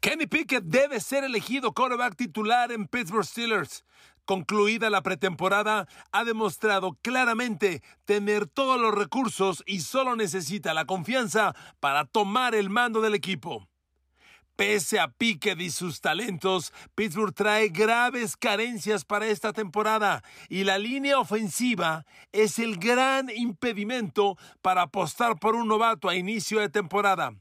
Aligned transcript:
Kenny 0.00 0.26
Pickett 0.26 0.64
debe 0.64 0.98
ser 0.98 1.24
elegido 1.24 1.74
quarterback 1.74 2.16
titular 2.16 2.72
en 2.72 2.86
Pittsburgh 2.86 3.26
Steelers. 3.26 3.84
Concluida 4.24 4.88
la 4.88 5.02
pretemporada, 5.02 5.88
ha 6.10 6.24
demostrado 6.24 6.96
claramente 7.02 7.82
tener 8.06 8.46
todos 8.46 8.80
los 8.80 8.94
recursos 8.94 9.62
y 9.66 9.80
solo 9.80 10.16
necesita 10.16 10.72
la 10.72 10.86
confianza 10.86 11.54
para 11.80 12.06
tomar 12.06 12.54
el 12.54 12.70
mando 12.70 13.02
del 13.02 13.14
equipo. 13.14 13.68
Pese 14.56 14.98
a 14.98 15.08
Pickett 15.08 15.60
y 15.60 15.68
sus 15.68 16.00
talentos, 16.00 16.72
Pittsburgh 16.94 17.34
trae 17.34 17.68
graves 17.68 18.38
carencias 18.38 19.04
para 19.04 19.26
esta 19.26 19.52
temporada 19.52 20.22
y 20.48 20.64
la 20.64 20.78
línea 20.78 21.18
ofensiva 21.18 22.06
es 22.32 22.58
el 22.58 22.78
gran 22.78 23.28
impedimento 23.28 24.38
para 24.62 24.82
apostar 24.82 25.38
por 25.38 25.54
un 25.54 25.68
novato 25.68 26.08
a 26.08 26.16
inicio 26.16 26.58
de 26.60 26.70
temporada. 26.70 27.34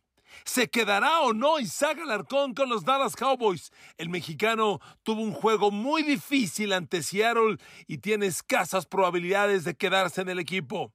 ¿Se 0.46 0.70
quedará 0.70 1.22
o 1.22 1.34
no 1.34 1.60
Isaac 1.60 2.00
Alarcón 2.00 2.54
con 2.54 2.70
los 2.70 2.84
Dallas 2.84 3.16
Cowboys? 3.16 3.72
El 3.98 4.10
mexicano 4.10 4.80
tuvo 5.04 5.22
un 5.22 5.34
juego 5.34 5.72
muy 5.72 6.04
difícil 6.04 6.74
ante 6.74 7.04
Seattle 7.04 7.58
y 7.88 8.00
tiene 8.00 8.28
escasas 8.28 8.86
probabilidades 8.86 9.64
de 9.64 9.76
quedarse 9.76 10.22
en 10.22 10.30
el 10.30 10.40
equipo. 10.40 10.94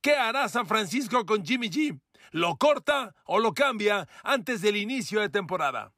¿Qué 0.00 0.14
hará 0.14 0.48
San 0.48 0.66
Francisco 0.66 1.24
con 1.26 1.44
Jimmy 1.44 1.68
G? 1.68 2.00
¿Lo 2.30 2.56
corta 2.56 3.14
o 3.24 3.38
lo 3.38 3.52
cambia 3.52 4.08
antes 4.22 4.60
del 4.62 4.76
inicio 4.76 5.20
de 5.20 5.28
temporada? 5.28 5.92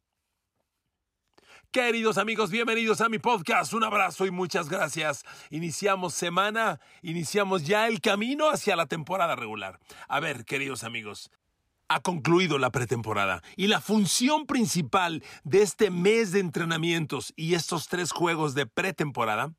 Queridos 1.74 2.18
amigos, 2.18 2.52
bienvenidos 2.52 3.00
a 3.00 3.08
mi 3.08 3.18
podcast. 3.18 3.72
Un 3.74 3.82
abrazo 3.82 4.26
y 4.26 4.30
muchas 4.30 4.68
gracias. 4.68 5.24
Iniciamos 5.50 6.14
semana, 6.14 6.78
iniciamos 7.02 7.64
ya 7.64 7.88
el 7.88 8.00
camino 8.00 8.48
hacia 8.48 8.76
la 8.76 8.86
temporada 8.86 9.34
regular. 9.34 9.80
A 10.06 10.20
ver, 10.20 10.44
queridos 10.44 10.84
amigos, 10.84 11.32
ha 11.88 12.00
concluido 12.00 12.58
la 12.58 12.70
pretemporada 12.70 13.42
y 13.56 13.66
la 13.66 13.80
función 13.80 14.46
principal 14.46 15.22
de 15.44 15.62
este 15.62 15.90
mes 15.90 16.32
de 16.32 16.40
entrenamientos 16.40 17.32
y 17.36 17.54
estos 17.54 17.88
tres 17.88 18.12
juegos 18.12 18.54
de 18.54 18.66
pretemporada 18.66 19.52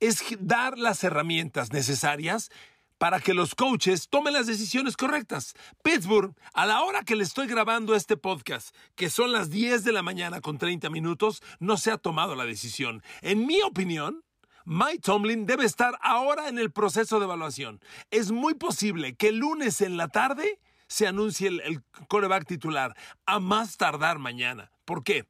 es 0.00 0.22
dar 0.40 0.78
las 0.78 1.04
herramientas 1.04 1.72
necesarias 1.72 2.50
para 2.98 3.20
que 3.20 3.34
los 3.34 3.54
coaches 3.54 4.08
tomen 4.08 4.32
las 4.32 4.46
decisiones 4.46 4.96
correctas. 4.96 5.54
Pittsburgh, 5.82 6.34
a 6.54 6.66
la 6.66 6.82
hora 6.82 7.02
que 7.02 7.16
le 7.16 7.24
estoy 7.24 7.46
grabando 7.46 7.94
este 7.94 8.16
podcast, 8.16 8.74
que 8.94 9.10
son 9.10 9.32
las 9.32 9.50
10 9.50 9.84
de 9.84 9.92
la 9.92 10.02
mañana 10.02 10.40
con 10.40 10.58
30 10.58 10.88
minutos, 10.90 11.42
no 11.60 11.76
se 11.76 11.90
ha 11.90 11.98
tomado 11.98 12.34
la 12.34 12.46
decisión. 12.46 13.02
En 13.20 13.46
mi 13.46 13.60
opinión, 13.62 14.24
Mike 14.64 15.00
Tomlin 15.00 15.46
debe 15.46 15.64
estar 15.64 15.98
ahora 16.02 16.48
en 16.48 16.58
el 16.58 16.72
proceso 16.72 17.18
de 17.18 17.26
evaluación. 17.26 17.80
Es 18.10 18.32
muy 18.32 18.54
posible 18.54 19.14
que 19.14 19.28
el 19.28 19.38
lunes 19.38 19.80
en 19.80 19.96
la 19.96 20.08
tarde 20.08 20.58
se 20.88 21.06
anuncie 21.06 21.48
el, 21.48 21.82
coreback 22.08 22.46
titular, 22.46 22.96
a 23.26 23.40
más 23.40 23.76
tardar 23.76 24.18
mañana. 24.18 24.70
¿Por 24.84 25.02
qué? 25.04 25.26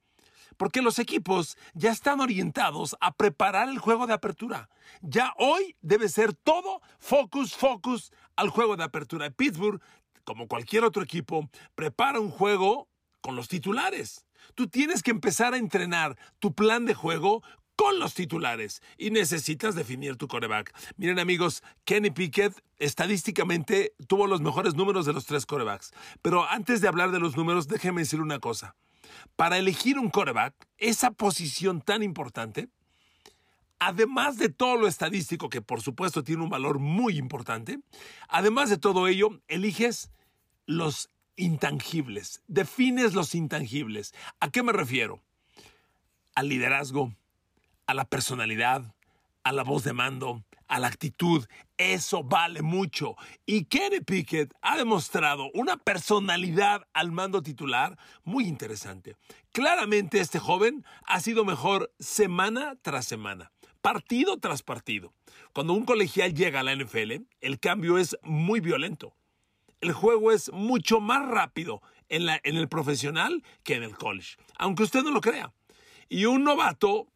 Porque 0.56 0.82
los 0.82 0.98
equipos 0.98 1.56
ya 1.74 1.90
están 1.90 2.20
orientados 2.20 2.96
a 3.00 3.12
preparar 3.14 3.68
el 3.68 3.78
juego 3.78 4.06
de 4.06 4.14
apertura. 4.14 4.70
Ya 5.02 5.34
hoy 5.36 5.76
debe 5.82 6.08
ser 6.08 6.32
todo 6.32 6.80
focus, 6.98 7.54
focus 7.54 8.12
al 8.36 8.48
juego 8.48 8.76
de 8.76 8.84
apertura. 8.84 9.30
Pittsburgh, 9.30 9.82
como 10.24 10.48
cualquier 10.48 10.84
otro 10.84 11.02
equipo, 11.02 11.48
prepara 11.74 12.20
un 12.20 12.30
juego 12.30 12.88
con 13.20 13.36
los 13.36 13.48
titulares. 13.48 14.26
Tú 14.54 14.68
tienes 14.68 15.02
que 15.02 15.10
empezar 15.10 15.52
a 15.52 15.58
entrenar 15.58 16.16
tu 16.38 16.54
plan 16.54 16.86
de 16.86 16.94
juego 16.94 17.42
con 17.76 18.00
los 18.00 18.14
titulares 18.14 18.82
y 18.96 19.10
necesitas 19.10 19.74
definir 19.74 20.16
tu 20.16 20.26
coreback. 20.26 20.74
Miren 20.96 21.18
amigos, 21.18 21.62
Kenny 21.84 22.10
Pickett 22.10 22.54
estadísticamente 22.78 23.94
tuvo 24.08 24.26
los 24.26 24.40
mejores 24.40 24.74
números 24.74 25.06
de 25.06 25.12
los 25.12 25.26
tres 25.26 25.46
corebacks. 25.46 25.92
Pero 26.22 26.48
antes 26.48 26.80
de 26.80 26.88
hablar 26.88 27.10
de 27.12 27.20
los 27.20 27.36
números, 27.36 27.68
déjenme 27.68 28.00
decir 28.00 28.20
una 28.20 28.40
cosa. 28.40 28.74
Para 29.36 29.58
elegir 29.58 29.98
un 29.98 30.10
coreback, 30.10 30.54
esa 30.78 31.10
posición 31.10 31.80
tan 31.82 32.02
importante, 32.02 32.68
además 33.78 34.38
de 34.38 34.48
todo 34.48 34.76
lo 34.76 34.88
estadístico, 34.88 35.48
que 35.48 35.62
por 35.62 35.82
supuesto 35.82 36.24
tiene 36.24 36.42
un 36.42 36.50
valor 36.50 36.78
muy 36.78 37.18
importante, 37.18 37.78
además 38.28 38.70
de 38.70 38.78
todo 38.78 39.08
ello, 39.08 39.40
eliges 39.48 40.10
los 40.66 41.10
intangibles, 41.36 42.42
defines 42.48 43.14
los 43.14 43.34
intangibles. 43.34 44.14
¿A 44.40 44.50
qué 44.50 44.62
me 44.62 44.72
refiero? 44.72 45.20
Al 46.34 46.48
liderazgo, 46.48 47.14
a 47.86 47.94
la 47.94 48.04
personalidad, 48.04 48.94
a 49.44 49.52
la 49.52 49.62
voz 49.62 49.84
de 49.84 49.92
mando, 49.92 50.44
a 50.68 50.80
la 50.80 50.88
actitud. 50.88 51.46
Eso 51.78 52.22
vale 52.22 52.62
mucho. 52.62 53.16
Y 53.44 53.66
Kenny 53.66 54.00
Pickett 54.00 54.52
ha 54.62 54.76
demostrado 54.76 55.50
una 55.54 55.76
personalidad 55.76 56.86
al 56.92 57.12
mando 57.12 57.42
titular 57.42 57.96
muy 58.24 58.46
interesante. 58.46 59.16
Claramente 59.52 60.20
este 60.20 60.38
joven 60.38 60.84
ha 61.04 61.20
sido 61.20 61.44
mejor 61.44 61.92
semana 61.98 62.76
tras 62.82 63.06
semana, 63.06 63.52
partido 63.80 64.38
tras 64.38 64.62
partido. 64.62 65.12
Cuando 65.52 65.72
un 65.72 65.84
colegial 65.84 66.34
llega 66.34 66.60
a 66.60 66.62
la 66.62 66.74
NFL, 66.74 67.24
el 67.40 67.60
cambio 67.60 67.98
es 67.98 68.16
muy 68.22 68.60
violento. 68.60 69.14
El 69.80 69.92
juego 69.92 70.32
es 70.32 70.50
mucho 70.52 71.00
más 71.00 71.26
rápido 71.26 71.82
en, 72.08 72.28
el 72.28 72.68
profesional 72.68 73.42
que 73.62 73.74
en 73.74 73.82
el 73.82 73.96
college, 73.96 74.36
aunque 74.58 74.82
usted 74.82 75.02
no 75.02 75.10
lo 75.10 75.20
crea. 75.20 75.52
Y 76.08 76.24
un 76.24 76.44
novato 76.44 77.08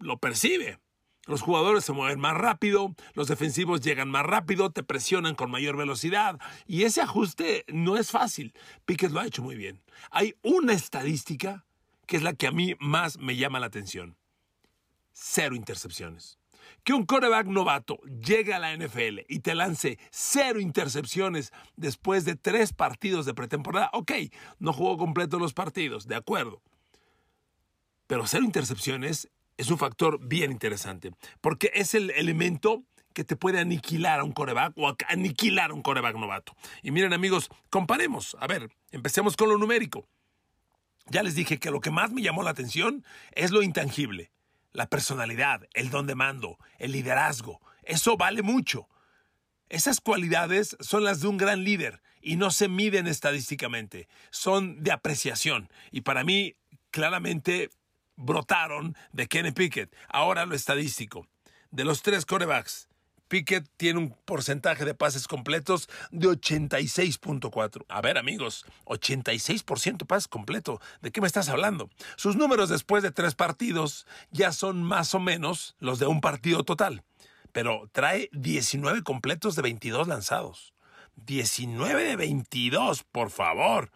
lo 0.00 0.18
percibe. 0.18 0.78
Los 1.26 1.42
jugadores 1.42 1.84
se 1.84 1.92
mueven 1.92 2.18
más 2.18 2.36
rápido, 2.36 2.94
los 3.14 3.28
defensivos 3.28 3.82
llegan 3.82 4.10
más 4.10 4.24
rápido, 4.24 4.70
te 4.70 4.82
presionan 4.82 5.34
con 5.34 5.50
mayor 5.50 5.76
velocidad 5.76 6.40
y 6.66 6.84
ese 6.84 7.02
ajuste 7.02 7.64
no 7.68 7.96
es 7.96 8.10
fácil. 8.10 8.54
Piquet 8.86 9.12
lo 9.12 9.20
ha 9.20 9.26
hecho 9.26 9.42
muy 9.42 9.54
bien. 9.54 9.82
Hay 10.10 10.34
una 10.42 10.72
estadística 10.72 11.66
que 12.06 12.16
es 12.16 12.22
la 12.22 12.32
que 12.32 12.48
a 12.48 12.52
mí 12.52 12.74
más 12.80 13.18
me 13.18 13.36
llama 13.36 13.60
la 13.60 13.66
atención. 13.66 14.16
Cero 15.12 15.54
intercepciones. 15.54 16.38
Que 16.82 16.94
un 16.94 17.04
coreback 17.04 17.46
novato 17.46 18.00
llegue 18.04 18.54
a 18.54 18.58
la 18.58 18.74
NFL 18.74 19.20
y 19.28 19.40
te 19.40 19.54
lance 19.54 19.98
cero 20.10 20.58
intercepciones 20.58 21.52
después 21.76 22.24
de 22.24 22.34
tres 22.34 22.72
partidos 22.72 23.26
de 23.26 23.34
pretemporada, 23.34 23.90
ok, 23.92 24.12
no 24.58 24.72
jugó 24.72 24.96
completo 24.96 25.38
los 25.38 25.52
partidos, 25.52 26.08
de 26.08 26.16
acuerdo. 26.16 26.62
Pero 28.06 28.26
cero 28.26 28.44
intercepciones 28.44 29.28
es 29.60 29.70
un 29.70 29.76
factor 29.76 30.18
bien 30.26 30.50
interesante, 30.50 31.12
porque 31.42 31.70
es 31.74 31.94
el 31.94 32.10
elemento 32.10 32.82
que 33.12 33.24
te 33.24 33.36
puede 33.36 33.60
aniquilar 33.60 34.20
a 34.20 34.24
un 34.24 34.32
coreback 34.32 34.72
o 34.78 34.96
aniquilar 35.08 35.70
a 35.70 35.74
un 35.74 35.82
coreback 35.82 36.16
novato. 36.16 36.56
Y 36.82 36.90
miren 36.92 37.12
amigos, 37.12 37.50
comparemos. 37.68 38.38
A 38.40 38.46
ver, 38.46 38.70
empecemos 38.90 39.36
con 39.36 39.50
lo 39.50 39.58
numérico. 39.58 40.08
Ya 41.08 41.22
les 41.22 41.34
dije 41.34 41.58
que 41.58 41.70
lo 41.70 41.80
que 41.80 41.90
más 41.90 42.10
me 42.10 42.22
llamó 42.22 42.42
la 42.42 42.50
atención 42.50 43.04
es 43.32 43.50
lo 43.50 43.62
intangible. 43.62 44.30
La 44.72 44.88
personalidad, 44.88 45.68
el 45.74 45.90
don 45.90 46.06
de 46.06 46.14
mando, 46.14 46.56
el 46.78 46.92
liderazgo. 46.92 47.60
Eso 47.82 48.16
vale 48.16 48.42
mucho. 48.42 48.88
Esas 49.68 50.00
cualidades 50.00 50.74
son 50.80 51.04
las 51.04 51.20
de 51.20 51.28
un 51.28 51.36
gran 51.36 51.64
líder 51.64 52.00
y 52.22 52.36
no 52.36 52.50
se 52.50 52.68
miden 52.68 53.06
estadísticamente. 53.06 54.08
Son 54.30 54.82
de 54.82 54.92
apreciación. 54.92 55.68
Y 55.90 56.00
para 56.00 56.24
mí, 56.24 56.56
claramente, 56.90 57.68
brotaron 58.20 58.96
de 59.12 59.26
Kenny 59.26 59.52
Pickett. 59.52 59.94
Ahora 60.08 60.46
lo 60.46 60.54
estadístico. 60.54 61.26
De 61.70 61.84
los 61.84 62.02
tres 62.02 62.26
corebacks, 62.26 62.88
Pickett 63.30 63.64
tiene 63.76 64.00
un 64.00 64.10
porcentaje 64.24 64.84
de 64.84 64.92
pases 64.92 65.28
completos 65.28 65.88
de 66.10 66.26
86.4. 66.26 67.84
A 67.88 68.00
ver, 68.00 68.18
amigos, 68.18 68.66
86% 68.86 70.04
pases 70.04 70.26
completo. 70.26 70.80
¿De 71.00 71.12
qué 71.12 71.20
me 71.20 71.28
estás 71.28 71.48
hablando? 71.48 71.90
Sus 72.16 72.34
números 72.34 72.68
después 72.68 73.04
de 73.04 73.12
tres 73.12 73.36
partidos 73.36 74.04
ya 74.32 74.50
son 74.50 74.82
más 74.82 75.14
o 75.14 75.20
menos 75.20 75.76
los 75.78 76.00
de 76.00 76.08
un 76.08 76.20
partido 76.20 76.64
total. 76.64 77.04
Pero 77.52 77.88
trae 77.92 78.28
19 78.32 79.04
completos 79.04 79.54
de 79.54 79.62
22 79.62 80.08
lanzados. 80.08 80.74
19 81.14 82.02
de 82.02 82.16
22, 82.16 83.04
por 83.04 83.30
favor. 83.30 83.92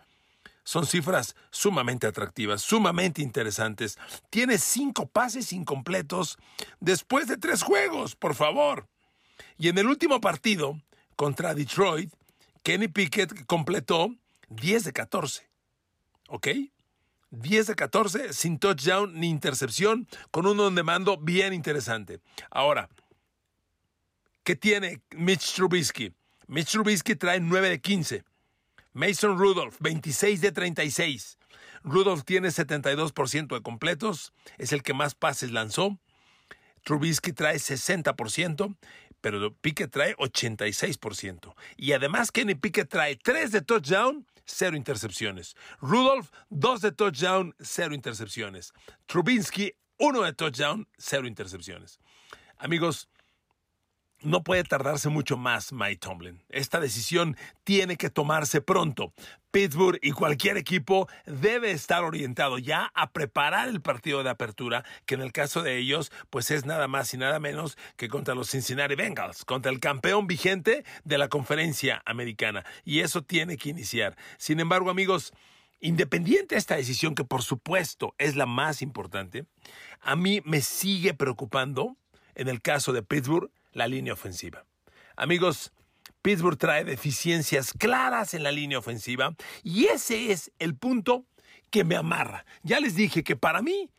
Son 0.65 0.87
cifras 0.87 1.37
sumamente 1.51 2.07
atractivas, 2.07 2.63
sumamente 2.63 3.23
interesantes. 3.23 3.99
Tiene 4.31 4.59
cinco 4.59 5.07
pases 5.07 5.53
incompletos 5.53 6.39
después 6.81 7.29
de 7.29 7.37
tres 7.37 7.63
juegos, 7.63 8.17
por 8.17 8.35
favor. 8.35 8.89
Y 9.59 9.69
en 9.69 9.79
el 9.79 9.87
último 9.87 10.21
partido 10.21 10.81
contra 11.17 11.55
Detroit, 11.55 12.13
Kenny 12.63 12.89
Pickett 12.89 13.45
completó 13.47 14.09
10 14.49 14.85
de 14.85 14.93
14. 14.93 15.49
¿Ok? 16.29 16.49
10 17.31 17.67
de 17.67 17.75
14 17.75 18.33
sin 18.33 18.59
touchdown 18.59 19.19
ni 19.19 19.29
intercepción, 19.29 20.09
con 20.31 20.47
un 20.47 20.59
on 20.61 20.75
mando 20.85 21.17
bien 21.19 21.53
interesante. 21.53 22.21
Ahora, 22.51 22.89
¿qué 24.45 24.57
tiene 24.57 25.03
Mitch 25.11 25.55
Trubisky? 25.55 26.13
Mitch 26.47 26.71
Trubisky 26.73 27.17
trae 27.17 27.41
9 27.41 27.69
de 27.69 27.81
15. 27.81 28.25
Mason 28.95 29.37
Rudolph, 29.37 29.77
26 29.81 30.41
de 30.41 30.53
36. 30.53 31.39
Rudolph 31.83 32.25
tiene 32.25 32.49
72% 32.49 33.55
de 33.55 33.63
completos, 33.63 34.33
es 34.57 34.73
el 34.73 34.83
que 34.83 34.95
más 34.95 35.15
pases 35.15 35.51
lanzó. 35.51 35.99
Trubisky 36.85 37.33
trae 37.33 37.57
60%, 37.57 38.77
pero 39.21 39.55
Pickett 39.55 39.91
trae 39.91 40.17
86%. 40.17 41.55
Y 41.77 41.93
además 41.93 42.31
Kenny 42.31 42.55
Pickett 42.55 42.89
trae 42.89 43.17
3 43.17 43.53
de 43.53 43.61
touchdown 43.61 44.27
cero 44.47 44.77
intercepciones. 44.77 45.57
Rudolph, 45.81 46.31
dos 46.51 46.81
de 46.81 46.93
touchdown, 46.93 47.55
cero 47.61 47.95
intercepciones. 47.95 48.73
Trubinsky, 49.07 49.75
uno 49.99 50.23
de 50.23 50.33
touchdown, 50.33 50.87
cero 50.99 51.27
intercepciones. 51.27 51.99
Amigos, 52.59 53.09
no 54.25 54.43
puede 54.43 54.65
tardarse 54.65 55.09
mucho 55.09 55.37
más 55.37 55.73
Mike 55.73 55.99
Tomlin. 55.99 56.43
Esta 56.49 56.81
decisión 56.81 57.37
tiene 57.63 57.97
que 57.97 58.11
tomarse 58.11 58.61
pronto. 58.61 59.13
Pittsburgh 59.51 59.99
y 60.03 60.11
cualquier 60.11 60.57
equipo 60.57 61.09
debe 61.27 61.71
estar 61.71 62.03
orientado 62.03 62.59
ya 62.59 62.91
a 62.95 63.13
preparar 63.13 63.69
el 63.69 63.81
partido 63.81 64.25
de 64.25 64.31
apertura, 64.31 64.85
que 65.07 65.15
en 65.15 65.21
el 65.21 65.31
caso 65.31 65.63
de 65.63 65.79
ellos, 65.79 66.11
pues 66.31 66.51
es 66.51 66.65
nada 66.67 66.89
más 66.89 67.15
y 67.15 67.19
nada 67.19 67.39
menos 67.39 67.79
que 67.97 68.09
contra 68.09 68.35
los 68.35 68.51
Cincinnati 68.51 68.97
Bengals, 68.97 69.45
contra 69.45 69.71
el 69.71 69.79
campeón 69.79 70.27
vigente 70.27 70.85
de 71.05 71.19
la 71.19 71.29
conferencia 71.29 72.03
americana. 72.05 72.65
Y 72.85 73.01
eso 73.01 73.23
tiene 73.23 73.57
que 73.57 73.69
iniciar. 73.69 74.17
Sin 74.39 74.59
embargo, 74.59 74.91
amigos, 74.91 75.33
independiente 75.79 76.55
de 76.55 76.59
esta 76.59 76.77
decisión, 76.77 77.15
que 77.15 77.25
por 77.25 77.43
supuesto 77.43 78.15
es 78.19 78.35
la 78.35 78.47
más 78.47 78.83
importante, 78.83 79.45
a 80.01 80.17
mí 80.17 80.41
me 80.45 80.63
sigue 80.63 81.15
preocupando, 81.15 81.97
en 82.35 82.49
el 82.49 82.61
caso 82.61 82.93
de 82.93 83.03
Pittsburgh, 83.03 83.51
la 83.75 83.87
línea 83.87 84.15
ofensiva. 84.15 84.65
Amigos, 85.17 85.73
Pittsburgh 86.23 86.57
trae 86.57 86.85
deficiencias 86.85 87.75
claras 87.75 88.33
en 88.33 88.43
la 88.43 88.51
línea 88.51 88.79
ofensiva 88.79 89.37
y 89.63 89.87
ese 89.87 90.33
es 90.33 90.51
el 90.59 90.75
punto 90.75 91.27
que 91.71 91.85
me 91.85 91.97
amarra. 91.97 92.47
Ya 92.63 92.81
les 92.81 92.95
dije 92.95 93.23
que 93.23 93.37
para 93.37 93.61
mí 93.61 93.91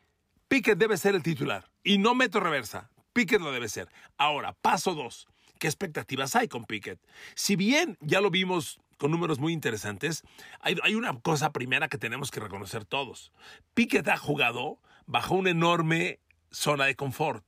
Pickett 0.47 0.79
debe 0.79 0.97
ser 0.97 1.13
el 1.13 1.23
titular 1.23 1.69
y 1.83 1.97
no 1.97 2.15
meto 2.15 2.39
reversa. 2.39 2.89
Pickett 3.13 3.41
lo 3.41 3.51
debe 3.51 3.69
ser. 3.69 3.89
Ahora, 4.17 4.53
paso 4.53 4.95
dos. 4.95 5.27
¿Qué 5.59 5.67
expectativas 5.67 6.35
hay 6.35 6.47
con 6.47 6.65
Pickett? 6.65 6.99
Si 7.35 7.55
bien 7.55 7.97
ya 8.01 8.21
lo 8.21 8.29
vimos 8.29 8.79
con 8.97 9.11
números 9.11 9.39
muy 9.39 9.53
interesantes, 9.53 10.23
hay, 10.59 10.77
hay, 10.83 10.95
una 10.95 11.19
cosa 11.19 11.51
primera 11.51 11.87
que 11.87 11.97
tenemos 11.97 12.31
que 12.31 12.39
reconocer 12.39 12.85
todos. 12.85 13.31
Pickett 13.73 14.07
ha 14.07 14.17
jugado 14.17 14.79
bajo 15.05 15.35
una 15.35 15.51
enorme 15.51 16.19
zona 16.51 16.85
de 16.85 16.95
confort. 16.95 17.45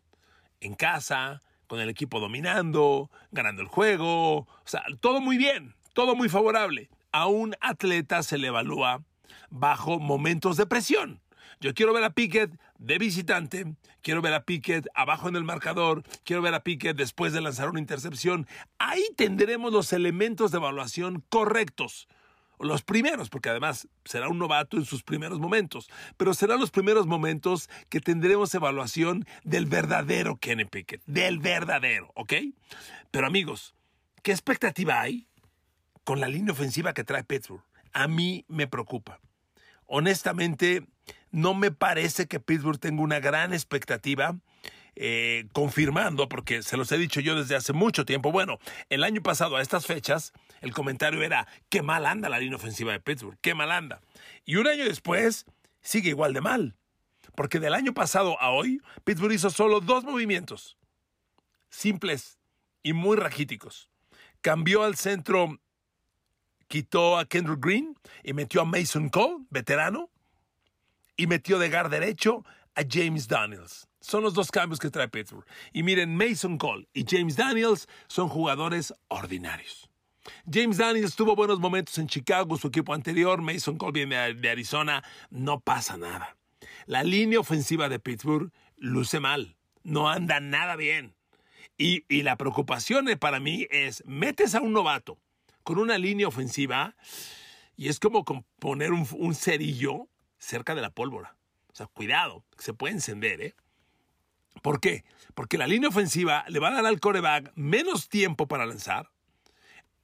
En 0.59 0.75
casa, 0.75 1.41
con 1.67 1.79
el 1.79 1.89
equipo 1.89 2.19
dominando, 2.19 3.11
ganando 3.31 3.61
el 3.61 3.67
juego, 3.67 4.37
o 4.37 4.47
sea, 4.65 4.83
todo 4.99 5.21
muy 5.21 5.37
bien, 5.37 5.75
todo 5.93 6.15
muy 6.15 6.29
favorable. 6.29 6.89
A 7.11 7.27
un 7.27 7.55
atleta 7.61 8.23
se 8.23 8.37
le 8.37 8.47
evalúa 8.47 9.03
bajo 9.49 9.99
momentos 9.99 10.57
de 10.57 10.65
presión. 10.65 11.21
Yo 11.59 11.73
quiero 11.73 11.93
ver 11.93 12.03
a 12.03 12.11
Pickett 12.11 12.51
de 12.77 12.99
visitante, 12.99 13.65
quiero 14.03 14.21
ver 14.21 14.33
a 14.33 14.43
Pickett 14.43 14.87
abajo 14.93 15.27
en 15.27 15.35
el 15.35 15.43
marcador, 15.43 16.03
quiero 16.23 16.41
ver 16.41 16.53
a 16.53 16.63
Pickett 16.63 16.95
después 16.95 17.33
de 17.33 17.41
lanzar 17.41 17.69
una 17.69 17.79
intercepción. 17.79 18.47
Ahí 18.77 19.03
tendremos 19.15 19.73
los 19.73 19.91
elementos 19.91 20.51
de 20.51 20.57
evaluación 20.57 21.23
correctos 21.29 22.07
los 22.59 22.83
primeros, 22.83 23.29
porque 23.29 23.49
además 23.49 23.87
será 24.05 24.29
un 24.29 24.39
novato 24.39 24.77
en 24.77 24.85
sus 24.85 25.03
primeros 25.03 25.39
momentos, 25.39 25.89
pero 26.17 26.33
serán 26.33 26.59
los 26.59 26.71
primeros 26.71 27.05
momentos 27.05 27.69
que 27.89 27.99
tendremos 27.99 28.53
evaluación 28.53 29.25
del 29.43 29.65
verdadero 29.65 30.37
Kenny 30.37 30.65
Pickett, 30.65 31.03
del 31.05 31.39
verdadero, 31.39 32.11
¿ok? 32.15 32.33
Pero 33.11 33.27
amigos, 33.27 33.75
¿qué 34.23 34.31
expectativa 34.31 35.01
hay 35.01 35.27
con 36.03 36.19
la 36.19 36.27
línea 36.27 36.53
ofensiva 36.53 36.93
que 36.93 37.03
trae 37.03 37.23
Pittsburgh? 37.23 37.63
A 37.93 38.07
mí 38.07 38.45
me 38.47 38.67
preocupa. 38.67 39.19
Honestamente, 39.85 40.85
no 41.31 41.53
me 41.53 41.71
parece 41.71 42.27
que 42.27 42.39
Pittsburgh 42.39 42.79
tenga 42.79 43.01
una 43.01 43.19
gran 43.19 43.53
expectativa 43.53 44.37
eh, 44.99 45.45
confirmando, 45.53 46.27
porque 46.27 46.63
se 46.63 46.75
los 46.75 46.91
he 46.91 46.97
dicho 46.97 47.19
yo 47.19 47.35
desde 47.35 47.55
hace 47.55 47.71
mucho 47.71 48.03
tiempo. 48.03 48.31
Bueno, 48.31 48.57
el 48.89 49.03
año 49.03 49.21
pasado 49.21 49.55
a 49.55 49.61
estas 49.61 49.85
fechas, 49.85 50.33
el 50.59 50.73
comentario 50.73 51.21
era, 51.21 51.47
qué 51.69 51.83
mal 51.83 52.07
anda 52.07 52.29
la 52.29 52.39
línea 52.39 52.55
ofensiva 52.55 52.93
de 52.93 52.99
Pittsburgh, 52.99 53.37
qué 53.41 53.53
mal 53.53 53.71
anda. 53.71 54.01
Y 54.43 54.55
un 54.55 54.65
año 54.65 54.85
después, 54.85 55.45
sigue 55.81 56.09
igual 56.09 56.33
de 56.33 56.41
mal. 56.41 56.75
Porque 57.35 57.59
del 57.59 57.75
año 57.75 57.93
pasado 57.93 58.41
a 58.41 58.49
hoy, 58.49 58.81
Pittsburgh 59.03 59.33
hizo 59.33 59.51
solo 59.51 59.81
dos 59.81 60.03
movimientos, 60.03 60.77
simples 61.69 62.39
y 62.81 62.93
muy 62.93 63.17
raquíticos. 63.17 63.89
Cambió 64.41 64.81
al 64.81 64.95
centro, 64.95 65.59
quitó 66.67 67.19
a 67.19 67.25
Kendrick 67.25 67.63
Green 67.63 67.95
y 68.23 68.33
metió 68.33 68.61
a 68.61 68.65
Mason 68.65 69.09
Cole, 69.09 69.45
veterano, 69.51 70.09
y 71.15 71.27
metió 71.27 71.59
de 71.59 71.69
gar 71.69 71.89
derecho 71.89 72.43
a 72.73 72.81
James 72.89 73.27
Daniels. 73.27 73.86
Son 74.07 74.23
los 74.23 74.33
dos 74.33 74.51
cambios 74.51 74.79
que 74.79 74.89
trae 74.89 75.09
Pittsburgh. 75.09 75.45
Y 75.73 75.83
miren, 75.83 76.15
Mason 76.15 76.57
Cole 76.57 76.87
y 76.93 77.03
James 77.05 77.35
Daniels 77.35 77.89
son 78.07 78.29
jugadores 78.29 78.93
ordinarios. 79.09 79.89
James 80.49 80.77
Daniels 80.77 81.17
tuvo 81.17 81.35
buenos 81.35 81.59
momentos 81.59 81.97
en 81.97 82.07
Chicago, 82.07 82.57
su 82.57 82.69
equipo 82.69 82.93
anterior. 82.93 83.41
Mason 83.41 83.77
Cole 83.77 83.91
viene 83.91 84.33
de 84.33 84.49
Arizona. 84.49 85.03
No 85.29 85.59
pasa 85.59 85.97
nada. 85.97 86.37
La 86.85 87.03
línea 87.03 87.41
ofensiva 87.41 87.89
de 87.89 87.99
Pittsburgh 87.99 88.49
luce 88.77 89.19
mal. 89.19 89.57
No 89.83 90.09
anda 90.09 90.39
nada 90.39 90.77
bien. 90.77 91.13
Y, 91.77 92.05
la 92.23 92.37
preocupación 92.37 93.07
para 93.19 93.41
mí 93.41 93.67
es, 93.71 94.05
metes 94.05 94.55
a 94.55 94.61
un 94.61 94.71
novato 94.71 95.17
con 95.63 95.79
una 95.79 95.97
línea 95.97 96.29
ofensiva 96.29 96.95
y 97.75 97.89
es 97.89 97.99
como 97.99 98.23
poner 98.59 98.93
un, 98.93 99.05
un 99.17 99.35
cerillo 99.35 100.07
cerca 100.37 100.75
de 100.75 100.81
la 100.81 100.91
pólvora. 100.91 101.35
O 101.73 101.75
sea, 101.75 101.87
cuidado, 101.87 102.45
se 102.57 102.73
puede 102.73 102.93
encender, 102.93 103.41
¿eh? 103.41 103.55
¿Por 104.61 104.79
qué? 104.79 105.03
Porque 105.33 105.57
la 105.57 105.67
línea 105.67 105.89
ofensiva 105.89 106.45
le 106.47 106.59
va 106.59 106.69
a 106.69 106.73
dar 106.73 106.85
al 106.85 106.99
coreback 106.99 107.51
menos 107.55 108.09
tiempo 108.09 108.47
para 108.47 108.65
lanzar. 108.65 109.09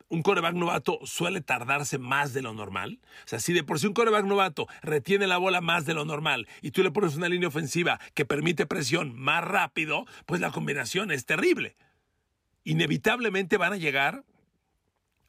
Un 0.09 0.21
coreback 0.21 0.53
novato 0.53 1.00
suele 1.05 1.41
tardarse 1.41 1.97
más 1.97 2.33
de 2.33 2.44
lo 2.44 2.53
normal. 2.53 3.00
O 3.25 3.27
sea, 3.27 3.39
si 3.39 3.51
de 3.51 3.63
por 3.63 3.79
sí 3.79 3.88
un 3.88 3.94
coreback 3.94 4.25
novato 4.25 4.67
retiene 4.83 5.25
la 5.25 5.38
bola 5.38 5.59
más 5.59 5.85
de 5.85 5.95
lo 5.95 6.05
normal 6.05 6.47
y 6.61 6.71
tú 6.71 6.83
le 6.83 6.91
pones 6.91 7.15
una 7.15 7.29
línea 7.29 7.47
ofensiva 7.47 8.00
que 8.13 8.25
permite 8.25 8.67
presión 8.67 9.17
más 9.17 9.44
rápido, 9.44 10.05
pues 10.25 10.39
la 10.39 10.51
combinación 10.51 11.09
es 11.09 11.25
terrible. 11.25 11.75
Inevitablemente 12.63 13.57
van 13.57 13.73
a 13.73 13.77
llegar 13.77 14.23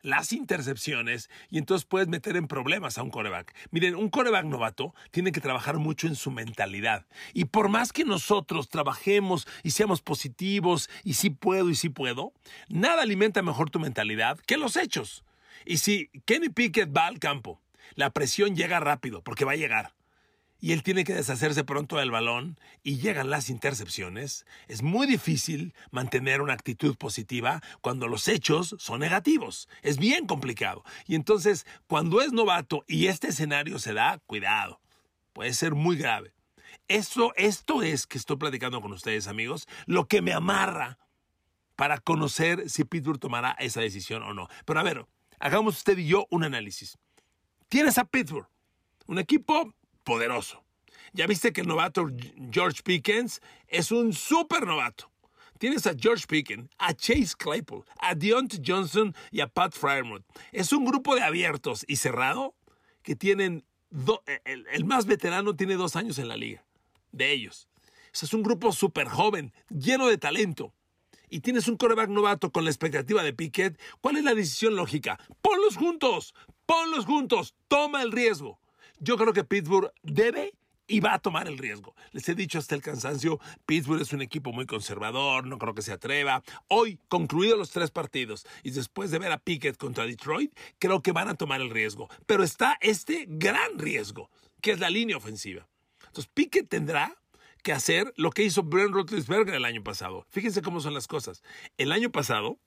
las 0.04 0.32
intercepciones 0.32 1.30
y 1.50 1.58
entonces 1.58 1.86
puedes 1.86 2.08
meter 2.08 2.36
en 2.36 2.46
problemas 2.46 2.98
a 2.98 3.02
un 3.02 3.10
coreback. 3.10 3.54
Miren, 3.70 3.96
un 3.96 4.10
coreback 4.10 4.44
novato 4.44 4.94
tiene 5.10 5.32
que 5.32 5.40
trabajar 5.40 5.78
mucho 5.78 6.06
en 6.06 6.14
su 6.14 6.30
mentalidad. 6.30 7.06
Y 7.32 7.46
por 7.46 7.68
más 7.68 7.92
que 7.92 8.04
nosotros 8.04 8.68
trabajemos 8.68 9.48
y 9.62 9.70
seamos 9.70 10.02
positivos 10.02 10.90
y 11.02 11.14
sí 11.14 11.30
puedo 11.30 11.70
y 11.70 11.74
sí 11.74 11.88
puedo, 11.88 12.32
nada 12.68 13.02
alimenta 13.02 13.42
mejor 13.42 13.70
tu 13.70 13.80
mentalidad 13.80 14.38
que 14.40 14.58
los 14.58 14.76
hechos. 14.76 15.24
Y 15.64 15.78
si 15.78 16.10
Kenny 16.26 16.50
Pickett 16.50 16.94
va 16.94 17.06
al 17.06 17.18
campo, 17.18 17.60
la 17.94 18.10
presión 18.10 18.54
llega 18.54 18.80
rápido, 18.80 19.22
porque 19.22 19.46
va 19.46 19.52
a 19.52 19.56
llegar 19.56 19.94
y 20.64 20.72
él 20.72 20.82
tiene 20.82 21.04
que 21.04 21.12
deshacerse 21.12 21.62
pronto 21.62 21.98
del 21.98 22.10
balón 22.10 22.58
y 22.82 22.96
llegan 22.96 23.28
las 23.28 23.50
intercepciones, 23.50 24.46
es 24.66 24.82
muy 24.82 25.06
difícil 25.06 25.74
mantener 25.90 26.40
una 26.40 26.54
actitud 26.54 26.96
positiva 26.96 27.60
cuando 27.82 28.08
los 28.08 28.28
hechos 28.28 28.74
son 28.78 29.00
negativos. 29.00 29.68
Es 29.82 29.98
bien 29.98 30.26
complicado. 30.26 30.82
Y 31.06 31.16
entonces, 31.16 31.66
cuando 31.86 32.22
es 32.22 32.32
novato 32.32 32.82
y 32.88 33.08
este 33.08 33.28
escenario 33.28 33.78
se 33.78 33.92
da, 33.92 34.22
cuidado, 34.26 34.80
puede 35.34 35.52
ser 35.52 35.74
muy 35.74 35.98
grave. 35.98 36.32
Esto, 36.88 37.34
esto 37.36 37.82
es 37.82 38.06
que 38.06 38.16
estoy 38.16 38.38
platicando 38.38 38.80
con 38.80 38.90
ustedes, 38.94 39.26
amigos, 39.26 39.68
lo 39.84 40.08
que 40.08 40.22
me 40.22 40.32
amarra 40.32 40.98
para 41.76 41.98
conocer 41.98 42.70
si 42.70 42.84
Pittsburgh 42.84 43.20
tomará 43.20 43.50
esa 43.58 43.82
decisión 43.82 44.22
o 44.22 44.32
no. 44.32 44.48
Pero 44.64 44.80
a 44.80 44.82
ver, 44.82 45.04
hagamos 45.40 45.76
usted 45.76 45.98
y 45.98 46.06
yo 46.06 46.26
un 46.30 46.42
análisis. 46.42 46.96
Tienes 47.68 47.98
a 47.98 48.06
Pittsburgh, 48.06 48.48
un 49.06 49.18
equipo 49.18 49.74
poderoso. 50.04 50.62
Ya 51.12 51.26
viste 51.26 51.52
que 51.52 51.60
el 51.60 51.68
novato 51.68 52.08
George 52.50 52.82
Pickens 52.82 53.40
es 53.68 53.90
un 53.92 54.12
super 54.12 54.66
novato. 54.66 55.10
Tienes 55.58 55.86
a 55.86 55.94
George 55.96 56.26
Pickens, 56.26 56.68
a 56.78 56.92
Chase 56.92 57.34
Claypool, 57.38 57.84
a 58.00 58.14
Deontay 58.14 58.60
Johnson 58.66 59.14
y 59.30 59.40
a 59.40 59.46
Pat 59.46 59.72
Fryermuth. 59.72 60.24
Es 60.52 60.72
un 60.72 60.84
grupo 60.84 61.14
de 61.14 61.22
abiertos 61.22 61.84
y 61.86 61.96
cerrado 61.96 62.54
que 63.02 63.14
tienen. 63.14 63.64
el, 64.44 64.84
más 64.84 65.06
veterano 65.06 65.54
tiene 65.54 65.76
dos 65.76 65.94
años 65.94 66.18
en 66.18 66.28
la 66.28 66.36
liga. 66.36 66.64
De 67.12 67.32
ellos. 67.32 67.68
es 68.12 68.34
un 68.34 68.42
grupo 68.42 68.72
súper 68.72 69.08
joven, 69.08 69.52
lleno 69.68 70.08
de 70.08 70.18
talento. 70.18 70.74
Y 71.30 71.40
tienes 71.40 71.68
un 71.68 71.76
coreback 71.76 72.10
novato 72.10 72.50
con 72.50 72.64
la 72.64 72.70
expectativa 72.70 73.22
de 73.22 73.32
Pickett. 73.32 73.80
¿Cuál 74.00 74.16
es 74.16 74.24
la 74.24 74.34
decisión 74.34 74.76
lógica? 74.76 75.18
Ponlos 75.40 75.76
juntos. 75.76 76.34
Ponlos 76.66 77.06
juntos. 77.06 77.54
Toma 77.68 78.02
el 78.02 78.12
riesgo. 78.12 78.58
Yo 78.98 79.16
creo 79.16 79.32
que 79.32 79.44
Pittsburgh 79.44 79.92
debe 80.02 80.52
y 80.86 81.00
va 81.00 81.14
a 81.14 81.18
tomar 81.18 81.48
el 81.48 81.58
riesgo. 81.58 81.94
Les 82.12 82.28
he 82.28 82.34
dicho 82.34 82.58
hasta 82.58 82.74
el 82.74 82.82
cansancio, 82.82 83.40
Pittsburgh 83.66 84.02
es 84.02 84.12
un 84.12 84.22
equipo 84.22 84.52
muy 84.52 84.66
conservador, 84.66 85.46
no 85.46 85.58
creo 85.58 85.74
que 85.74 85.82
se 85.82 85.92
atreva. 85.92 86.42
Hoy, 86.68 86.98
concluidos 87.08 87.58
los 87.58 87.70
tres 87.70 87.90
partidos 87.90 88.46
y 88.62 88.70
después 88.70 89.10
de 89.10 89.18
ver 89.18 89.32
a 89.32 89.38
Pickett 89.38 89.76
contra 89.76 90.06
Detroit, 90.06 90.52
creo 90.78 91.02
que 91.02 91.12
van 91.12 91.28
a 91.28 91.34
tomar 91.34 91.60
el 91.60 91.70
riesgo. 91.70 92.08
Pero 92.26 92.44
está 92.44 92.76
este 92.80 93.24
gran 93.28 93.78
riesgo, 93.78 94.30
que 94.60 94.72
es 94.72 94.80
la 94.80 94.90
línea 94.90 95.16
ofensiva. 95.16 95.66
Entonces, 96.06 96.30
Pickett 96.32 96.68
tendrá 96.68 97.16
que 97.62 97.72
hacer 97.72 98.12
lo 98.16 98.30
que 98.30 98.42
hizo 98.42 98.62
Ben 98.62 98.92
Roethlisberger 98.92 99.54
el 99.54 99.64
año 99.64 99.82
pasado. 99.82 100.26
Fíjense 100.28 100.60
cómo 100.60 100.80
son 100.80 100.92
las 100.92 101.08
cosas. 101.08 101.42
El 101.78 101.92
año 101.92 102.10
pasado, 102.10 102.58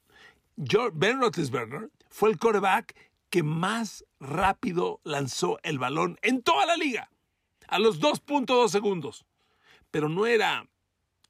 Ben 0.56 1.22
Roethlisberger 1.22 1.92
fue 2.10 2.32
el 2.32 2.40
quarterback 2.40 2.96
que 3.30 3.44
más 3.44 4.06
rápido 4.20 5.02
lanzó 5.04 5.60
el 5.64 5.80
balón 5.80 6.18
en 6.22 6.42
toda 6.42 6.66
la 6.66 6.78
liga, 6.78 7.12
a 7.68 7.80
los 7.80 8.00
2.2 8.00 8.70
segundos. 8.70 9.26
Pero 9.92 10.10
no 10.10 10.26
era 10.26 10.68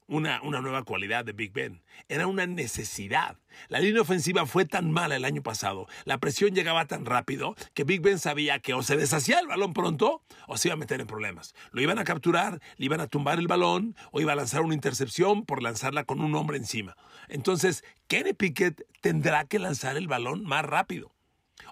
una, 0.06 0.40
una, 0.42 0.60
nueva 0.62 0.84
cualidad 0.84 1.24
de 1.24 1.32
Big 1.32 1.52
Ben, 1.52 1.82
era 2.08 2.26
una 2.26 2.46
necesidad. 2.46 3.36
La 3.68 3.78
línea 3.78 4.00
ofensiva 4.00 4.46
fue 4.46 4.64
tan 4.64 4.90
mala 4.90 5.16
el 5.16 5.24
año 5.24 5.42
pasado, 5.42 5.86
la 6.04 6.18
presión 6.18 6.54
llegaba 6.54 6.86
tan 6.86 7.04
rápido 7.04 7.54
que 7.74 7.84
Big 7.84 8.00
Ben 8.00 8.18
sabía 8.18 8.58
que 8.58 8.72
o 8.72 8.82
se 8.82 8.96
deshacía 8.96 9.38
el 9.38 9.48
balón 9.48 9.74
pronto 9.74 10.22
o 10.46 10.56
se 10.56 10.68
iba 10.68 10.74
a 10.74 10.78
meter 10.78 11.00
en 11.00 11.06
problemas. 11.06 11.54
Lo 11.72 11.82
iban 11.82 11.98
a 11.98 12.04
capturar, 12.04 12.60
le 12.76 12.86
iban 12.86 13.00
a 13.00 13.06
tumbar 13.06 13.38
el 13.38 13.48
balón 13.48 13.96
o 14.10 14.20
iba 14.20 14.32
a 14.32 14.36
lanzar 14.36 14.62
una 14.62 14.74
intercepción 14.74 15.44
por 15.44 15.62
lanzarla 15.62 16.04
con 16.04 16.20
un 16.20 16.34
hombre 16.34 16.56
encima. 16.56 16.96
Entonces, 17.28 17.84
Kenny 18.06 18.32
Pickett 18.32 18.82
tendrá 19.02 19.44
que 19.44 19.58
lanzar 19.58 19.98
el 19.98 20.08
balón 20.08 20.44
más 20.44 20.64
rápido 20.64 21.17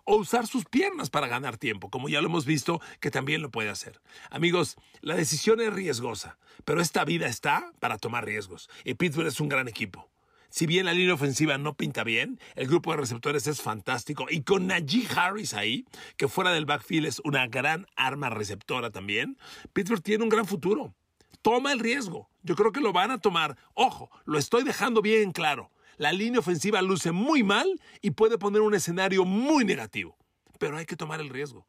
o 0.04 0.16
usar 0.16 0.46
sus 0.46 0.64
piernas 0.64 1.10
para 1.10 1.28
ganar 1.28 1.56
tiempo, 1.56 1.90
como 1.90 2.08
ya 2.08 2.20
lo 2.20 2.28
hemos 2.28 2.46
visto 2.46 2.80
que 3.00 3.10
también 3.10 3.42
lo 3.42 3.50
puede 3.50 3.70
hacer. 3.70 4.00
Amigos, 4.30 4.76
la 5.00 5.16
decisión 5.16 5.60
es 5.60 5.72
riesgosa, 5.72 6.38
pero 6.64 6.80
esta 6.80 7.04
vida 7.04 7.26
está 7.26 7.72
para 7.80 7.98
tomar 7.98 8.24
riesgos 8.24 8.68
y 8.84 8.94
Pittsburgh 8.94 9.28
es 9.28 9.40
un 9.40 9.48
gran 9.48 9.68
equipo. 9.68 10.10
Si 10.48 10.66
bien 10.66 10.86
la 10.86 10.94
línea 10.94 11.14
ofensiva 11.14 11.58
no 11.58 11.74
pinta 11.74 12.04
bien, 12.04 12.40
el 12.54 12.68
grupo 12.68 12.92
de 12.92 12.98
receptores 12.98 13.46
es 13.46 13.60
fantástico 13.60 14.26
y 14.30 14.42
con 14.42 14.66
Najee 14.66 15.06
Harris 15.14 15.54
ahí, 15.54 15.84
que 16.16 16.28
fuera 16.28 16.52
del 16.52 16.66
backfield 16.66 17.06
es 17.06 17.20
una 17.24 17.46
gran 17.46 17.86
arma 17.96 18.30
receptora 18.30 18.90
también, 18.90 19.36
Pittsburgh 19.72 20.02
tiene 20.02 20.24
un 20.24 20.30
gran 20.30 20.46
futuro. 20.46 20.94
Toma 21.42 21.72
el 21.72 21.80
riesgo. 21.80 22.30
Yo 22.42 22.56
creo 22.56 22.72
que 22.72 22.80
lo 22.80 22.92
van 22.92 23.10
a 23.10 23.18
tomar. 23.18 23.56
Ojo, 23.74 24.10
lo 24.24 24.38
estoy 24.38 24.64
dejando 24.64 25.02
bien 25.02 25.32
claro 25.32 25.70
la 25.96 26.12
línea 26.12 26.40
ofensiva 26.40 26.82
luce 26.82 27.12
muy 27.12 27.42
mal 27.42 27.80
y 28.00 28.12
puede 28.12 28.38
poner 28.38 28.62
un 28.62 28.74
escenario 28.74 29.24
muy 29.24 29.64
negativo. 29.64 30.16
Pero 30.58 30.76
hay 30.76 30.86
que 30.86 30.96
tomar 30.96 31.20
el 31.20 31.30
riesgo. 31.30 31.66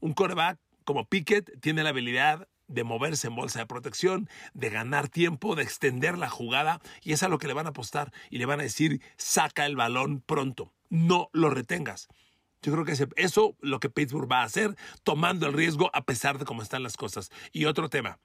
Un 0.00 0.12
coreback 0.12 0.58
como 0.84 1.04
Pickett 1.04 1.60
tiene 1.60 1.82
la 1.82 1.90
habilidad 1.90 2.48
de 2.68 2.84
moverse 2.84 3.28
en 3.28 3.36
bolsa 3.36 3.60
de 3.60 3.66
protección, 3.66 4.28
de 4.54 4.70
ganar 4.70 5.08
tiempo, 5.08 5.54
de 5.54 5.62
extender 5.62 6.18
la 6.18 6.28
jugada, 6.28 6.80
y 7.02 7.12
es 7.12 7.22
a 7.22 7.28
lo 7.28 7.38
que 7.38 7.46
le 7.46 7.54
van 7.54 7.66
a 7.66 7.70
apostar 7.70 8.12
y 8.30 8.38
le 8.38 8.46
van 8.46 8.60
a 8.60 8.64
decir, 8.64 9.00
saca 9.16 9.66
el 9.66 9.76
balón 9.76 10.20
pronto, 10.20 10.72
no 10.88 11.28
lo 11.32 11.50
retengas. 11.50 12.08
Yo 12.62 12.72
creo 12.72 12.84
que 12.84 12.92
eso 12.92 13.10
es 13.16 13.38
lo 13.60 13.78
que 13.78 13.90
Pittsburgh 13.90 14.30
va 14.30 14.40
a 14.40 14.44
hacer, 14.44 14.76
tomando 15.04 15.46
el 15.46 15.52
riesgo 15.52 15.90
a 15.92 16.04
pesar 16.04 16.38
de 16.38 16.44
cómo 16.44 16.62
están 16.62 16.82
las 16.82 16.96
cosas. 16.96 17.30
Y 17.52 17.66
otro 17.66 17.88
tema, 17.88 18.18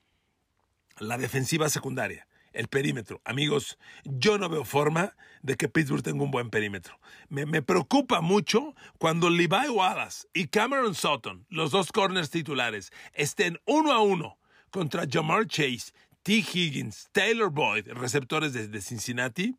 la 0.98 1.18
defensiva 1.18 1.70
secundaria 1.70 2.28
el 2.54 2.68
perímetro. 2.68 3.22
Amigos, 3.26 3.78
yo 4.04 4.38
no 4.38 4.50
veo 4.50 4.66
forma 4.66 5.16
de 5.42 5.56
que 5.56 5.70
Pittsburgh 5.70 6.04
tenga 6.04 6.24
un 6.24 6.32
buen 6.32 6.50
perímetro. 6.50 7.00
Me, 7.30 7.62
preocupa 7.62 8.22
mucho 8.22 8.76
cuando 8.98 9.30
Levi 9.30 9.70
Wallace 9.70 10.28
y 10.34 10.48
Cameron 10.48 10.96
Sutton, 10.96 11.46
los 11.50 11.72
dos 11.72 11.92
corners 11.92 12.30
titulares, 12.30 12.92
estén 13.14 13.60
uno 13.66 13.92
a 13.92 14.02
uno 14.02 14.38
contra 14.70 15.06
Jamar 15.10 15.48
Chase, 15.48 15.94
T. 16.24 16.34
Higgins, 16.34 17.10
Taylor 17.12 17.50
Boyd, 17.50 17.88
receptores 17.90 18.54
de, 18.54 18.82
Cincinnati. 18.82 19.56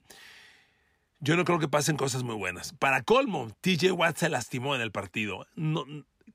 Yo 1.20 1.36
no 1.36 1.44
creo 1.44 1.58
que 1.58 1.68
pasen 1.68 1.96
cosas 1.96 2.22
muy 2.22 2.34
buenas. 2.34 2.72
Para 2.72 3.02
colmo, 3.02 3.50
TJ 3.60 3.92
Watt 3.92 4.16
se 4.16 4.28
lastimó 4.28 4.74
en 4.74 4.80
el 4.80 4.90
partido. 4.90 5.46
No, 5.54 5.84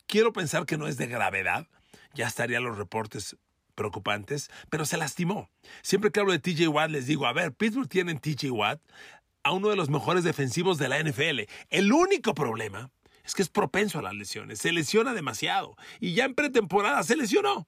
quiero 0.06 0.34
pensar 0.34 0.66
que 0.66 0.78
no 0.78 0.88
es 0.88 0.98
de 0.98 1.08
gravedad. 1.08 1.68
Ya 2.14 2.28
estarían 2.28 2.64
los 2.64 2.78
reportes 2.78 3.36
preocupantes, 3.78 4.50
pero 4.70 4.84
se 4.84 4.98
lastimó. 4.98 5.50
Siempre 5.82 6.12
que 6.12 6.20
hablo 6.20 6.34
de 6.34 6.40
TJ 6.40 6.68
Watt 6.68 6.90
les 6.90 7.08
digo, 7.08 7.26
a 7.28 7.32
ver, 7.32 7.54
Pittsburgh 7.54 7.88
tiene 7.88 8.12
en 8.12 8.20
TJ 8.20 8.52
Watt 8.52 8.82
a 9.44 9.52
uno 9.52 9.70
de 9.70 9.78
los 9.78 9.90
mejores 9.90 10.26
defensivos 10.26 10.78
de 10.78 10.90
la 10.90 11.02
NFL. 11.02 11.42
El 11.70 11.94
único 11.94 12.34
problema 12.34 12.90
es 13.24 13.34
que 13.34 13.44
es 13.44 13.50
propenso 13.50 14.00
a 14.00 14.02
las 14.02 14.16
lesiones, 14.16 14.60
se 14.60 14.74
lesiona 14.74 15.14
demasiado 15.14 15.78
y 16.02 16.14
ya 16.14 16.26
en 16.26 16.36
pretemporada 16.36 17.02
se 17.04 17.16
lesionó. 17.16 17.68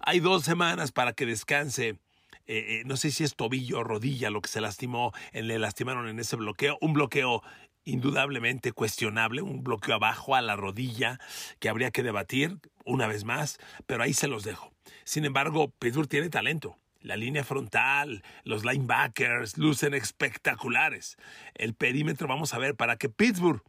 Hay 0.00 0.20
dos 0.20 0.44
semanas 0.44 0.92
para 0.92 1.14
que 1.14 1.24
descanse. 1.24 1.98
Eh, 2.46 2.80
eh, 2.80 2.82
no 2.84 2.98
sé 2.98 3.10
si 3.10 3.24
es 3.24 3.36
tobillo 3.36 3.84
rodilla 3.84 4.28
lo 4.28 4.42
que 4.42 4.50
se 4.50 4.60
lastimó, 4.60 5.12
le 5.32 5.58
lastimaron 5.58 6.08
en 6.08 6.18
ese 6.18 6.36
bloqueo, 6.36 6.76
un 6.82 6.92
bloqueo 6.92 7.42
indudablemente 7.84 8.72
cuestionable, 8.72 9.42
un 9.42 9.62
bloqueo 9.62 9.94
abajo 9.94 10.34
a 10.34 10.42
la 10.42 10.56
rodilla 10.56 11.18
que 11.58 11.68
habría 11.68 11.90
que 11.90 12.02
debatir 12.02 12.58
una 12.84 13.06
vez 13.06 13.24
más, 13.24 13.58
pero 13.86 14.02
ahí 14.02 14.12
se 14.12 14.28
los 14.28 14.44
dejo. 14.44 14.72
Sin 15.04 15.24
embargo, 15.24 15.70
Pittsburgh 15.78 16.08
tiene 16.08 16.30
talento. 16.30 16.78
La 17.00 17.16
línea 17.16 17.44
frontal, 17.44 18.22
los 18.44 18.64
linebackers 18.64 19.58
lucen 19.58 19.92
espectaculares. 19.92 21.18
El 21.54 21.74
perímetro, 21.74 22.26
vamos 22.26 22.54
a 22.54 22.58
ver, 22.58 22.76
para 22.76 22.96
que 22.96 23.10
Pittsburgh 23.10 23.62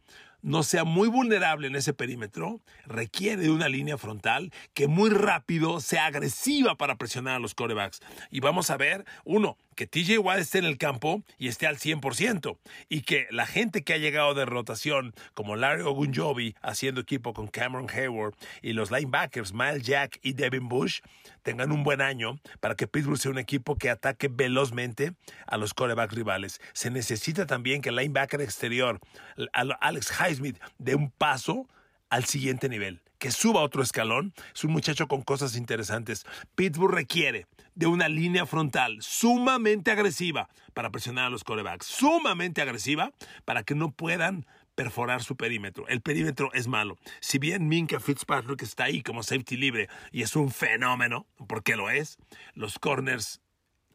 no 0.46 0.62
sea 0.62 0.84
muy 0.84 1.08
vulnerable 1.08 1.66
en 1.66 1.74
ese 1.74 1.92
perímetro, 1.92 2.60
requiere 2.84 3.42
de 3.42 3.50
una 3.50 3.68
línea 3.68 3.98
frontal 3.98 4.52
que 4.74 4.86
muy 4.86 5.10
rápido 5.10 5.80
sea 5.80 6.06
agresiva 6.06 6.76
para 6.76 6.94
presionar 6.94 7.34
a 7.34 7.38
los 7.40 7.54
corebacks. 7.54 7.98
Y 8.30 8.38
vamos 8.38 8.70
a 8.70 8.76
ver, 8.76 9.04
uno, 9.24 9.58
que 9.74 9.88
TJ 9.88 10.18
Watt 10.18 10.38
esté 10.38 10.58
en 10.58 10.64
el 10.64 10.78
campo 10.78 11.24
y 11.36 11.48
esté 11.48 11.66
al 11.66 11.78
100%, 11.78 12.58
y 12.88 13.02
que 13.02 13.26
la 13.30 13.44
gente 13.44 13.82
que 13.82 13.92
ha 13.92 13.98
llegado 13.98 14.34
de 14.34 14.46
rotación, 14.46 15.14
como 15.34 15.56
Larry 15.56 15.82
Ogunjobi, 15.82 16.54
haciendo 16.62 17.00
equipo 17.00 17.34
con 17.34 17.48
Cameron 17.48 17.88
Hayward, 17.90 18.34
y 18.62 18.72
los 18.72 18.92
linebackers 18.92 19.52
Miles 19.52 19.82
Jack 19.82 20.20
y 20.22 20.32
Devin 20.32 20.68
Bush, 20.68 21.00
tengan 21.42 21.72
un 21.72 21.82
buen 21.82 22.00
año 22.00 22.38
para 22.60 22.74
que 22.74 22.86
Pittsburgh 22.86 23.18
sea 23.18 23.32
un 23.32 23.38
equipo 23.38 23.76
que 23.76 23.90
ataque 23.90 24.28
velozmente 24.28 25.12
a 25.46 25.56
los 25.56 25.74
corebacks 25.74 26.14
rivales. 26.14 26.60
Se 26.72 26.90
necesita 26.90 27.46
también 27.46 27.82
que 27.82 27.90
el 27.90 27.96
linebacker 27.96 28.40
exterior, 28.40 29.00
Alex 29.52 30.10
Dé 30.78 30.94
un 30.94 31.10
paso 31.10 31.68
al 32.10 32.24
siguiente 32.24 32.68
nivel, 32.68 33.02
que 33.18 33.30
suba 33.30 33.62
otro 33.62 33.82
escalón. 33.82 34.32
Es 34.54 34.64
un 34.64 34.72
muchacho 34.72 35.08
con 35.08 35.22
cosas 35.22 35.56
interesantes. 35.56 36.24
Pittsburgh 36.54 36.94
requiere 36.94 37.46
de 37.74 37.86
una 37.86 38.08
línea 38.08 38.46
frontal 38.46 38.98
sumamente 39.00 39.90
agresiva 39.90 40.48
para 40.74 40.90
presionar 40.90 41.26
a 41.26 41.30
los 41.30 41.44
corebacks, 41.44 41.86
sumamente 41.86 42.62
agresiva 42.62 43.12
para 43.44 43.62
que 43.62 43.74
no 43.74 43.90
puedan 43.90 44.46
perforar 44.74 45.22
su 45.22 45.36
perímetro. 45.36 45.88
El 45.88 46.02
perímetro 46.02 46.52
es 46.52 46.68
malo. 46.68 46.98
Si 47.20 47.38
bien 47.38 47.66
Minka 47.66 47.98
Fitzpatrick 47.98 48.62
está 48.62 48.84
ahí 48.84 49.02
como 49.02 49.22
safety 49.22 49.56
libre 49.56 49.88
y 50.12 50.22
es 50.22 50.36
un 50.36 50.50
fenómeno, 50.50 51.26
porque 51.48 51.76
lo 51.76 51.90
es, 51.90 52.18
los 52.54 52.78
corners 52.78 53.40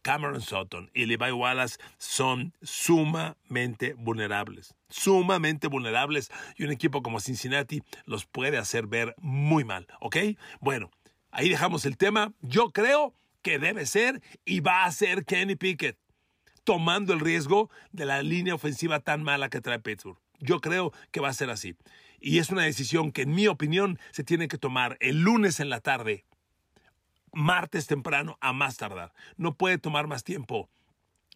Cameron 0.02 0.42
Sutton 0.42 0.90
y 0.94 1.06
Levi 1.06 1.32
Wallace 1.32 1.78
son 1.98 2.54
sumamente 2.62 3.94
vulnerables. 3.94 4.76
Sumamente 4.90 5.68
vulnerables 5.68 6.32
y 6.58 6.64
un 6.64 6.72
equipo 6.72 7.02
como 7.04 7.20
Cincinnati 7.20 7.82
los 8.06 8.26
puede 8.26 8.58
hacer 8.58 8.88
ver 8.88 9.16
muy 9.20 9.64
mal. 9.64 9.88
¿Ok? 10.00 10.18
Bueno, 10.60 10.90
ahí 11.32 11.50
dejamos 11.50 11.86
el 11.86 11.98
tema. 11.98 12.34
Yo 12.42 12.72
creo 12.72 13.14
que 13.42 13.60
debe 13.60 13.86
ser 13.86 14.22
y 14.46 14.60
va 14.60 14.86
a 14.86 14.92
ser 14.92 15.26
Kenny 15.26 15.56
Pickett, 15.56 15.98
tomando 16.64 17.14
el 17.14 17.20
riesgo 17.20 17.70
de 17.92 18.06
la 18.06 18.22
línea 18.22 18.56
ofensiva 18.56 19.00
tan 19.00 19.24
mala 19.24 19.50
que 19.50 19.62
trae 19.62 19.80
Pittsburgh. 19.80 20.20
Yo 20.40 20.60
creo 20.60 20.92
que 21.12 21.20
va 21.20 21.30
a 21.30 21.34
ser 21.34 21.50
así. 21.50 21.76
Y 22.20 22.38
es 22.38 22.50
una 22.50 22.64
decisión 22.64 23.12
que, 23.12 23.24
en 23.24 23.32
mi 23.32 23.48
opinión, 23.48 24.00
se 24.12 24.24
tiene 24.24 24.48
que 24.48 24.58
tomar 24.58 24.98
el 25.00 25.22
lunes 25.22 25.60
en 25.60 25.70
la 25.70 25.80
tarde, 25.80 26.26
martes 27.34 27.88
temprano 27.88 28.38
a 28.42 28.54
más 28.54 28.78
tardar. 28.78 29.14
No 29.38 29.56
puede 29.56 29.78
tomar 29.78 30.08
más 30.08 30.24
tiempo. 30.24 30.70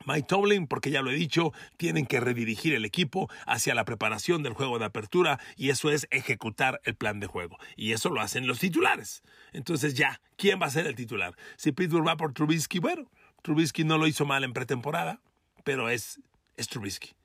Mike 0.05 0.27
Tomlin, 0.27 0.67
porque 0.67 0.91
ya 0.91 1.01
lo 1.01 1.09
he 1.09 1.15
dicho, 1.15 1.53
tienen 1.77 2.05
que 2.05 2.19
redirigir 2.19 2.73
el 2.73 2.83
equipo 2.83 3.29
hacia 3.47 3.73
la 3.73 3.85
preparación 3.85 4.43
del 4.43 4.53
juego 4.53 4.77
de 4.77 4.85
apertura 4.85 5.39
y 5.55 5.69
eso 5.69 5.89
es 5.89 6.07
ejecutar 6.11 6.81
el 6.83 6.95
plan 6.95 7.19
de 7.19 7.27
juego. 7.27 7.57
Y 7.77 7.93
eso 7.93 8.09
lo 8.09 8.19
hacen 8.19 8.45
los 8.45 8.59
titulares. 8.59 9.23
Entonces 9.53 9.93
ya, 9.93 10.21
¿quién 10.35 10.61
va 10.61 10.65
a 10.65 10.71
ser 10.71 10.85
el 10.85 10.95
titular? 10.95 11.35
Si 11.55 11.71
Pittsburgh 11.71 12.05
va 12.05 12.17
por 12.17 12.33
Trubisky, 12.33 12.79
bueno, 12.79 13.09
Trubisky 13.41 13.83
no 13.83 13.97
lo 13.97 14.05
hizo 14.05 14.25
mal 14.25 14.43
en 14.43 14.53
pretemporada, 14.53 15.21
pero 15.63 15.89
es, 15.89 16.19
es 16.57 16.67
Trubisky. 16.67 17.15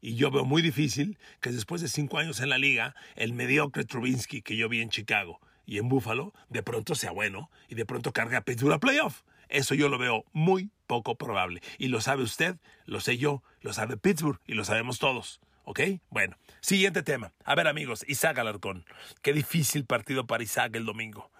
Y 0.00 0.16
yo 0.16 0.30
veo 0.30 0.44
muy 0.44 0.62
difícil 0.62 1.18
que 1.40 1.50
después 1.50 1.82
de 1.82 1.88
cinco 1.88 2.18
años 2.18 2.40
en 2.40 2.48
la 2.48 2.58
liga, 2.58 2.94
el 3.16 3.32
mediocre 3.34 3.84
Trubisky 3.84 4.42
que 4.42 4.56
yo 4.56 4.68
vi 4.68 4.80
en 4.80 4.90
Chicago 4.90 5.40
y 5.66 5.78
en 5.78 5.88
Buffalo, 5.88 6.32
de 6.48 6.62
pronto 6.62 6.94
sea 6.94 7.10
bueno 7.10 7.50
y 7.68 7.74
de 7.74 7.86
pronto 7.86 8.12
cargue 8.12 8.36
a 8.36 8.42
Pittsburgh 8.42 8.74
a 8.74 8.80
playoff. 8.80 9.22
Eso 9.48 9.74
yo 9.74 9.88
lo 9.88 9.98
veo 9.98 10.24
muy 10.32 10.70
poco 10.86 11.16
probable. 11.16 11.62
Y 11.78 11.88
lo 11.88 12.00
sabe 12.00 12.22
usted, 12.22 12.56
lo 12.86 13.00
sé 13.00 13.18
yo, 13.18 13.42
lo 13.60 13.72
sabe 13.72 13.96
Pittsburgh 13.96 14.40
y 14.46 14.54
lo 14.54 14.64
sabemos 14.64 14.98
todos. 14.98 15.40
¿Ok? 15.66 15.80
Bueno, 16.10 16.36
siguiente 16.60 17.02
tema. 17.02 17.32
A 17.44 17.54
ver 17.54 17.68
amigos, 17.68 18.04
Isaac 18.06 18.38
Alarcón. 18.38 18.84
Qué 19.22 19.32
difícil 19.32 19.86
partido 19.86 20.26
para 20.26 20.42
Isaac 20.42 20.76
el 20.76 20.84
domingo. 20.84 21.30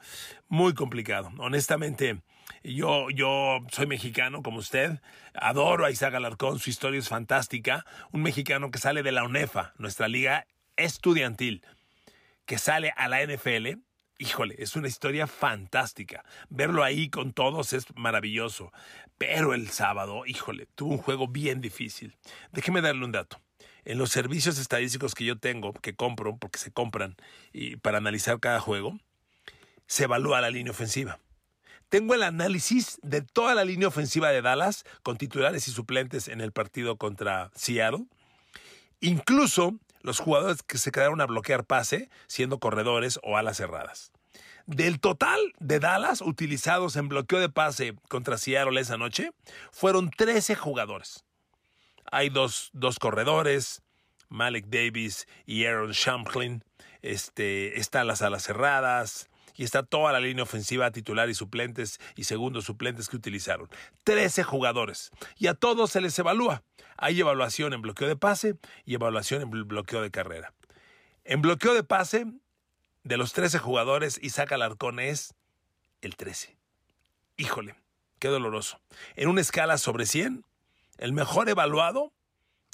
Muy 0.48 0.72
complicado. 0.72 1.30
Honestamente, 1.38 2.22
yo, 2.62 3.10
yo 3.10 3.58
soy 3.70 3.86
mexicano 3.86 4.42
como 4.42 4.58
usted. 4.58 5.00
Adoro 5.34 5.84
a 5.84 5.90
Isaac 5.90 6.14
Alarcón. 6.14 6.58
Su 6.58 6.70
historia 6.70 6.98
es 6.98 7.08
fantástica. 7.08 7.84
Un 8.12 8.22
mexicano 8.22 8.70
que 8.70 8.78
sale 8.78 9.02
de 9.02 9.12
la 9.12 9.24
UNEFA, 9.24 9.74
nuestra 9.76 10.08
liga 10.08 10.46
estudiantil, 10.76 11.62
que 12.46 12.56
sale 12.56 12.94
a 12.96 13.08
la 13.08 13.22
NFL 13.22 13.80
híjole, 14.18 14.56
es 14.58 14.76
una 14.76 14.88
historia 14.88 15.26
fantástica. 15.26 16.24
Verlo 16.48 16.82
ahí 16.84 17.08
con 17.08 17.32
todos 17.32 17.72
es 17.72 17.86
maravilloso. 17.96 18.72
Pero 19.18 19.54
el 19.54 19.68
sábado, 19.70 20.26
híjole, 20.26 20.66
tuvo 20.74 20.92
un 20.92 20.98
juego 20.98 21.28
bien 21.28 21.60
difícil. 21.60 22.16
Déjeme 22.52 22.80
darle 22.80 23.04
un 23.04 23.12
dato. 23.12 23.40
en 23.86 23.98
los 23.98 24.10
servicios 24.10 24.58
estadísticos 24.58 25.14
que 25.14 25.26
yo 25.26 25.38
tengo, 25.38 25.74
que 25.74 25.94
compro, 25.94 26.38
porque 26.38 26.58
se 26.58 26.72
compran 26.72 27.16
y 27.52 27.76
para 27.76 27.98
analizar 27.98 28.40
cada 28.40 28.58
juego, 28.58 28.98
se 29.86 30.04
evalúa 30.04 30.40
la 30.40 30.50
línea 30.50 30.70
ofensiva. 30.70 31.18
Tengo 31.90 32.14
el 32.14 32.22
análisis 32.22 32.98
de 33.02 33.20
toda 33.20 33.54
la 33.54 33.64
línea 33.64 33.88
ofensiva 33.88 34.30
de 34.30 34.40
Dallas 34.40 34.84
con 35.02 35.18
titulares 35.18 35.68
y 35.68 35.70
suplentes 35.70 36.28
en 36.28 36.40
el 36.40 36.50
partido 36.50 36.96
contra 36.96 37.50
Seattle. 37.54 38.06
Incluso 39.00 39.78
los 40.04 40.20
jugadores 40.20 40.62
que 40.62 40.76
se 40.76 40.92
quedaron 40.92 41.22
a 41.22 41.26
bloquear 41.26 41.64
pase, 41.64 42.10
siendo 42.26 42.58
corredores 42.60 43.18
o 43.22 43.38
alas 43.38 43.56
cerradas. 43.56 44.12
Del 44.66 45.00
total 45.00 45.40
de 45.58 45.80
Dallas 45.80 46.20
utilizados 46.20 46.96
en 46.96 47.08
bloqueo 47.08 47.40
de 47.40 47.48
pase 47.48 47.96
contra 48.08 48.36
Seattle 48.36 48.78
esa 48.78 48.98
noche, 48.98 49.30
fueron 49.72 50.10
13 50.10 50.56
jugadores. 50.56 51.24
Hay 52.12 52.28
dos, 52.28 52.68
dos 52.74 52.98
corredores, 52.98 53.82
Malik 54.28 54.66
Davis 54.66 55.26
y 55.46 55.64
Aaron 55.64 55.92
Shamklin. 55.92 56.62
Este, 57.00 57.80
están 57.80 58.06
las 58.06 58.20
alas 58.20 58.44
cerradas 58.44 59.30
y 59.56 59.64
está 59.64 59.82
toda 59.82 60.12
la 60.12 60.20
línea 60.20 60.42
ofensiva 60.42 60.90
titular 60.90 61.28
y 61.28 61.34
suplentes 61.34 62.00
y 62.16 62.24
segundos 62.24 62.64
suplentes 62.64 63.08
que 63.08 63.16
utilizaron. 63.16 63.68
13 64.04 64.42
jugadores. 64.42 65.10
Y 65.36 65.46
a 65.46 65.54
todos 65.54 65.90
se 65.90 66.00
les 66.00 66.18
evalúa. 66.18 66.62
Hay 66.96 67.20
evaluación 67.20 67.72
en 67.72 67.82
bloqueo 67.82 68.08
de 68.08 68.16
pase 68.16 68.56
y 68.84 68.94
evaluación 68.94 69.42
en 69.42 69.50
bloqueo 69.50 70.02
de 70.02 70.10
carrera. 70.10 70.52
En 71.24 71.42
bloqueo 71.42 71.74
de 71.74 71.84
pase, 71.84 72.26
de 73.04 73.16
los 73.16 73.32
13 73.32 73.58
jugadores, 73.58 74.18
Isaac 74.22 74.52
Alarcón 74.52 74.98
es 74.98 75.34
el 76.00 76.16
13. 76.16 76.56
Híjole, 77.36 77.74
qué 78.18 78.28
doloroso. 78.28 78.80
En 79.16 79.28
una 79.28 79.40
escala 79.40 79.78
sobre 79.78 80.06
100, 80.06 80.44
el 80.98 81.12
mejor 81.12 81.48
evaluado 81.48 82.12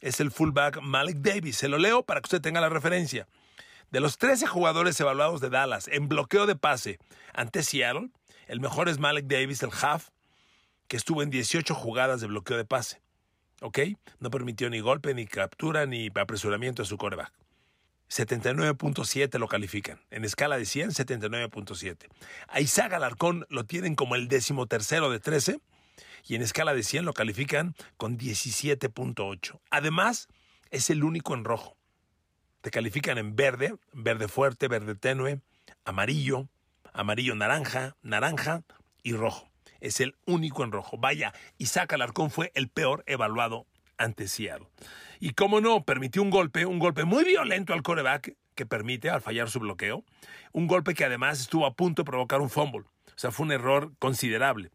es 0.01 0.21
el 0.21 0.31
fullback 0.31 0.81
Malik 0.81 1.19
Davis. 1.19 1.57
Se 1.57 1.69
lo 1.69 1.79
leo 1.79 2.03
para 2.05 2.21
que 2.21 2.27
usted 2.27 2.41
tenga 2.41 2.61
la 2.61 2.69
referencia. 2.69 3.27
De 3.90 3.99
los 3.99 4.18
13 4.18 4.47
jugadores 4.47 5.00
evaluados 5.00 5.40
de 5.40 5.50
Dallas 5.50 5.88
en 5.88 6.09
bloqueo 6.09 6.47
de 6.47 6.54
pase 6.54 7.00
ante 7.35 7.64
Seattle, 7.64 8.11
el 8.47 8.61
mejor 8.61 8.88
es 8.88 9.00
Malik 9.00 9.26
Davis, 9.26 9.64
el 9.64 9.70
half, 9.82 10.11
que 10.87 10.97
estuvo 10.97 11.23
en 11.23 11.30
18 11.30 11.75
jugadas 11.75 12.20
de 12.20 12.28
bloqueo 12.28 12.56
de 12.56 12.64
pase. 12.64 13.02
¿Ok? 13.61 13.80
No 14.20 14.30
permitió 14.30 14.70
ni 14.70 14.78
golpe, 14.78 15.12
ni 15.12 15.26
captura, 15.26 15.87
ni 15.87 16.09
apresuramiento 16.14 16.82
a 16.82 16.85
su 16.85 16.97
coreback. 16.99 17.32
79.7 18.09 19.38
lo 19.38 19.49
califican. 19.49 20.00
En 20.11 20.25
escala 20.25 20.56
de 20.56 20.66
100, 20.66 20.90
79.7. 20.90 22.09
A 22.47 22.61
Isaac 22.61 22.92
Alarcón 22.92 23.44
lo 23.49 23.64
tienen 23.64 23.97
como 23.97 24.14
el 24.14 24.28
décimo 24.28 24.66
tercero 24.66 25.11
de 25.11 25.18
13 25.18 25.61
y 26.26 26.37
en 26.37 26.42
escala 26.42 26.75
de 26.75 26.85
100 26.85 27.04
lo 27.04 27.12
califican 27.12 27.75
con 27.97 28.18
17.8. 28.18 29.61
Además, 29.70 30.28
es 30.70 30.90
el 30.90 31.02
único 31.02 31.35
en 31.35 31.44
rojo. 31.44 31.80
Te 32.61 32.71
califican 32.71 33.17
en 33.17 33.37
verde, 33.37 33.75
verde 33.93 34.29
fuerte, 34.29 34.69
verde 34.69 34.95
tenue, 34.95 35.40
amarillo, 35.85 36.49
amarillo 36.93 37.35
naranja, 37.35 37.97
naranja 38.02 38.62
y 39.02 39.14
rojo. 39.14 39.49
Es 39.81 40.00
el 40.00 40.14
único 40.26 40.62
en 40.62 40.73
rojo. 40.73 40.99
Vaya, 40.99 41.33
Isaac 41.57 41.95
Alarcón 41.95 42.31
fue 42.31 42.52
el 42.55 42.69
peor 42.69 43.02
evaluado 43.07 43.67
ante 43.97 44.29
Seattle. 44.29 44.69
Y 45.21 45.33
cómo 45.33 45.61
no, 45.61 45.85
permitió 45.85 46.23
un 46.23 46.31
golpe, 46.31 46.67
un 46.67 46.79
golpe 46.79 47.05
muy 47.05 47.25
violento 47.25 47.73
al 47.73 47.83
coreback 47.83 48.37
que 48.55 48.67
permite 48.67 49.09
al 49.09 49.23
fallar 49.23 49.49
su 49.49 49.61
bloqueo. 49.61 50.05
Un 50.52 50.67
golpe 50.67 50.93
que 50.95 51.05
además 51.05 51.40
estuvo 51.40 51.64
a 51.64 51.75
punto 51.75 52.02
de 52.02 52.11
provocar 52.11 52.43
un 52.43 52.50
fumble. 52.50 52.81
O 52.81 53.12
sea, 53.17 53.31
fue 53.31 53.47
un 53.47 53.52
error 53.52 53.93
considerable. 53.99 54.71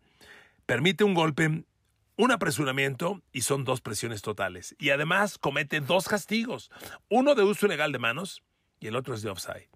Permite 0.66 1.04
un 1.04 1.14
golpe, 1.14 1.64
un 2.18 2.32
apresuramiento 2.32 3.22
y 3.32 3.42
son 3.42 3.64
dos 3.64 3.82
presiones 3.82 4.22
totales. 4.22 4.76
Y 4.80 4.90
además 4.90 5.38
comete 5.38 5.80
dos 5.80 6.08
castigos. 6.08 6.72
Uno 7.10 7.36
de 7.36 7.44
uso 7.44 7.66
ilegal 7.66 7.92
de 7.92 8.00
manos 8.00 8.44
y 8.80 8.88
el 8.88 8.96
otro 8.96 9.16
es 9.16 9.22
de 9.22 9.30
offside. 9.30 9.70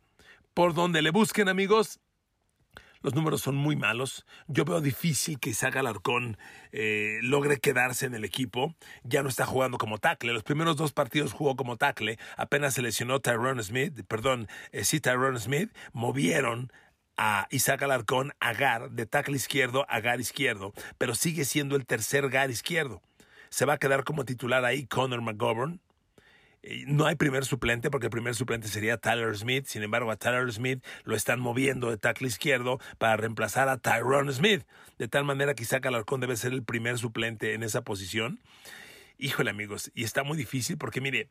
Por 0.53 0.74
donde 0.74 1.01
le 1.01 1.12
busquen, 1.12 1.48
amigos, 1.50 2.00
los 3.01 3.15
números 3.15 3.41
son 3.41 3.55
muy 3.55 3.77
malos. 3.77 4.25
Yo 4.48 4.65
veo 4.65 4.81
difícil 4.81 5.39
que 5.39 5.51
Isaac 5.51 5.77
Alarcón 5.77 6.38
eh, 6.72 7.19
logre 7.22 7.60
quedarse 7.60 8.05
en 8.05 8.13
el 8.13 8.25
equipo. 8.25 8.75
Ya 9.04 9.23
no 9.23 9.30
está 9.30 9.45
jugando 9.45 9.78
como 9.78 9.99
tackle. 9.99 10.34
Los 10.34 10.43
primeros 10.43 10.75
dos 10.75 10.91
partidos 10.91 11.32
jugó 11.32 11.56
como 11.56 11.78
tackle. 11.78 12.19
Apenas 12.36 12.73
se 12.73 12.82
lesionó 12.82 13.21
Tyrone 13.21 13.63
Smith, 13.63 14.04
perdón, 14.08 14.49
eh, 14.71 14.84
sí, 14.84 14.99
Tyrone 14.99 15.39
Smith. 15.39 15.71
Movieron 15.93 16.73
a 17.21 17.49
Isaac 17.51 17.84
Alarcón 17.84 18.32
a 18.39 18.53
Gar, 18.53 18.91
de 18.91 19.05
tackle 19.05 19.36
izquierdo 19.36 19.86
a 19.89 19.99
Gar 19.99 20.21
izquierdo, 20.21 20.73
pero 20.97 21.15
sigue 21.15 21.43
siendo 21.43 21.75
el 21.75 21.86
tercer 21.86 22.29
Gar 22.29 22.49
izquierdo. 22.49 23.01
Se 23.49 23.65
va 23.65 23.73
a 23.73 23.77
quedar 23.77 24.05
como 24.05 24.23
titular 24.23 24.63
ahí 24.63 24.86
Connor 24.86 25.21
McGovern, 25.21 25.82
no 26.88 27.05
hay 27.05 27.15
primer 27.15 27.43
suplente 27.43 27.89
porque 27.89 28.08
el 28.08 28.12
primer 28.12 28.36
suplente 28.36 28.69
sería 28.69 28.97
Tyler 28.97 29.36
Smith. 29.36 29.65
Sin 29.65 29.84
embargo, 29.84 30.12
a 30.12 30.15
Tyler 30.15 30.49
Smith 30.51 30.84
lo 31.03 31.15
están 31.15 31.39
moviendo 31.39 31.89
de 31.89 31.97
tackle 31.97 32.27
izquierdo 32.27 32.79
para 32.97 33.17
reemplazar 33.17 33.67
a 33.67 33.77
Tyrone 33.77 34.32
Smith. 34.32 34.63
De 34.97 35.08
tal 35.10 35.25
manera 35.25 35.55
que 35.55 35.63
Isaac 35.63 35.86
Alarcón 35.86 36.21
debe 36.21 36.38
ser 36.38 36.53
el 36.53 36.63
primer 36.63 36.97
suplente 36.97 37.53
en 37.53 37.63
esa 37.63 37.82
posición. 37.82 38.39
Híjole, 39.17 39.49
amigos, 39.49 39.91
y 39.93 40.05
está 40.05 40.23
muy 40.23 40.38
difícil 40.38 40.77
porque, 40.77 41.01
mire, 41.01 41.29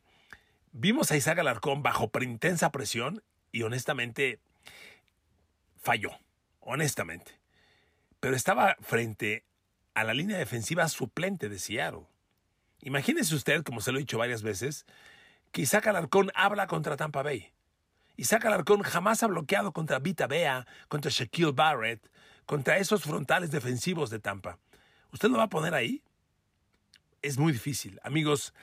vimos 0.71 1.11
a 1.11 1.17
Isaac 1.17 1.39
Alarcón 1.39 1.81
bajo 1.81 2.11
intensa 2.21 2.71
presión 2.71 3.23
y 3.51 3.63
honestamente 3.63 4.39
falló. 5.79 6.11
Honestamente. 6.59 7.39
Pero 8.19 8.35
estaba 8.35 8.75
frente 8.81 9.45
a 9.93 10.03
la 10.03 10.13
línea 10.13 10.37
defensiva 10.37 10.87
suplente 10.87 11.49
de 11.49 11.59
Seattle. 11.59 12.07
Imagínese 12.81 13.35
usted, 13.35 13.63
como 13.63 13.81
se 13.81 13.91
lo 13.91 13.97
he 13.97 14.01
dicho 14.01 14.17
varias 14.17 14.43
veces, 14.43 14.85
que 15.51 15.61
Isaac 15.61 15.87
Alarcón 15.87 16.31
habla 16.35 16.67
contra 16.67 16.95
Tampa 16.95 17.23
Bay. 17.23 17.51
Isaac 18.15 18.45
Alarcón 18.45 18.81
jamás 18.83 19.23
ha 19.23 19.27
bloqueado 19.27 19.71
contra 19.71 19.99
Vita 19.99 20.27
Bea, 20.27 20.67
contra 20.87 21.11
Shaquille 21.11 21.53
Barrett, 21.53 22.09
contra 22.45 22.77
esos 22.77 23.03
frontales 23.03 23.51
defensivos 23.51 24.09
de 24.09 24.19
Tampa. 24.19 24.59
¿Usted 25.11 25.29
lo 25.29 25.37
va 25.37 25.43
a 25.43 25.49
poner 25.49 25.73
ahí? 25.73 26.03
Es 27.21 27.37
muy 27.37 27.51
difícil. 27.51 27.99
Amigos, 28.03 28.53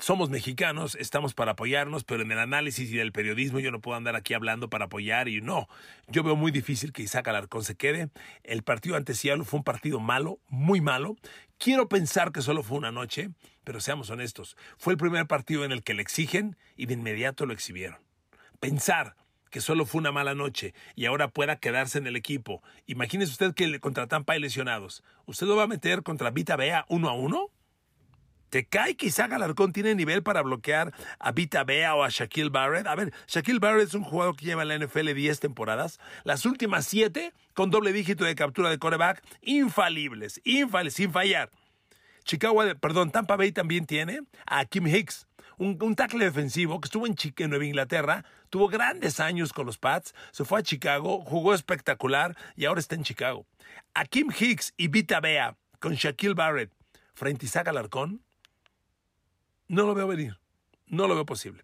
somos 0.00 0.30
mexicanos, 0.30 0.94
estamos 0.96 1.34
para 1.34 1.52
apoyarnos, 1.52 2.04
pero 2.04 2.22
en 2.22 2.32
el 2.32 2.38
análisis 2.38 2.90
y 2.90 2.96
del 2.96 3.12
periodismo 3.12 3.58
yo 3.58 3.70
no 3.70 3.80
puedo 3.80 3.96
andar 3.96 4.16
aquí 4.16 4.34
hablando 4.34 4.68
para 4.68 4.86
apoyar 4.86 5.28
y 5.28 5.40
no. 5.40 5.68
Yo 6.06 6.22
veo 6.22 6.36
muy 6.36 6.50
difícil 6.50 6.92
que 6.92 7.02
Isaac 7.02 7.28
Alarcón 7.28 7.64
se 7.64 7.76
quede. 7.76 8.10
El 8.42 8.62
partido 8.62 8.96
ante 8.96 9.14
Seattle 9.14 9.44
fue 9.44 9.58
un 9.58 9.64
partido 9.64 10.00
malo, 10.00 10.40
muy 10.48 10.80
malo. 10.80 11.16
Quiero 11.58 11.88
pensar 11.88 12.32
que 12.32 12.42
solo 12.42 12.62
fue 12.62 12.78
una 12.78 12.92
noche, 12.92 13.30
pero 13.64 13.80
seamos 13.80 14.10
honestos, 14.10 14.56
fue 14.76 14.92
el 14.92 14.98
primer 14.98 15.26
partido 15.26 15.64
en 15.64 15.72
el 15.72 15.82
que 15.82 15.94
le 15.94 16.02
exigen 16.02 16.56
y 16.76 16.86
de 16.86 16.94
inmediato 16.94 17.46
lo 17.46 17.52
exhibieron. 17.52 17.98
Pensar 18.60 19.16
que 19.50 19.60
solo 19.60 19.86
fue 19.86 20.00
una 20.00 20.12
mala 20.12 20.34
noche 20.34 20.74
y 20.94 21.06
ahora 21.06 21.28
pueda 21.28 21.56
quedarse 21.56 21.98
en 21.98 22.06
el 22.06 22.16
equipo. 22.16 22.62
Imagínese 22.86 23.32
usted 23.32 23.54
que 23.54 23.80
contra 23.80 24.06
Tampa 24.06 24.34
hay 24.34 24.40
lesionados. 24.40 25.02
¿Usted 25.26 25.46
lo 25.46 25.56
va 25.56 25.64
a 25.64 25.68
meter 25.68 26.02
contra 26.02 26.30
Vita 26.30 26.56
Bea 26.56 26.84
uno 26.88 27.08
a 27.08 27.14
uno? 27.14 27.50
¿Te 28.50 28.66
cae 28.66 28.96
que 28.96 29.06
Isaac 29.06 29.32
Alarcón 29.32 29.72
tiene 29.72 29.94
nivel 29.94 30.22
para 30.22 30.42
bloquear 30.42 30.92
a 31.18 31.32
Vita 31.32 31.64
Bea 31.64 31.94
o 31.94 32.02
a 32.02 32.08
Shaquille 32.08 32.50
Barrett? 32.50 32.86
A 32.86 32.94
ver, 32.94 33.12
Shaquille 33.26 33.58
Barrett 33.58 33.88
es 33.88 33.94
un 33.94 34.04
jugador 34.04 34.36
que 34.36 34.46
lleva 34.46 34.62
en 34.62 34.68
la 34.68 34.78
NFL 34.78 35.12
10 35.12 35.40
temporadas. 35.40 36.00
Las 36.24 36.46
últimas 36.46 36.86
7 36.86 37.32
con 37.54 37.70
doble 37.70 37.92
dígito 37.92 38.24
de 38.24 38.34
captura 38.34 38.70
de 38.70 38.78
coreback, 38.78 39.22
infalibles, 39.42 40.40
infalibles, 40.44 40.94
sin 40.94 41.12
fallar. 41.12 41.50
Chicago, 42.24 42.62
perdón, 42.80 43.10
Tampa 43.10 43.36
Bay 43.36 43.52
también 43.52 43.86
tiene 43.86 44.20
a 44.46 44.64
Kim 44.64 44.86
Hicks, 44.86 45.26
un, 45.56 45.96
tackle 45.96 46.24
defensivo 46.24 46.80
que 46.80 46.86
estuvo 46.86 47.06
en, 47.06 47.16
en, 47.36 47.50
Nueva 47.50 47.64
Inglaterra, 47.64 48.24
tuvo 48.50 48.68
grandes 48.68 49.18
años 49.18 49.52
con 49.52 49.66
los 49.66 49.78
Pats, 49.78 50.14
se 50.30 50.44
fue 50.44 50.60
a 50.60 50.62
Chicago, 50.62 51.22
jugó 51.24 51.54
espectacular 51.54 52.36
y 52.54 52.66
ahora 52.66 52.80
está 52.80 52.94
en 52.94 53.02
Chicago. 53.02 53.46
A 53.94 54.04
Kim 54.04 54.28
Hicks 54.30 54.74
y 54.76 54.88
Vita 54.88 55.20
Bea 55.20 55.56
con 55.80 55.94
Shaquille 55.94 56.34
Barrett 56.34 56.72
frente 57.14 57.46
a 57.46 57.48
Isaac 57.48 57.68
Alarcón, 57.68 58.22
no 59.68 59.86
lo 59.86 59.94
veo 59.94 60.06
venir. 60.06 60.38
No 60.86 61.06
lo 61.06 61.14
veo 61.14 61.26
posible. 61.26 61.62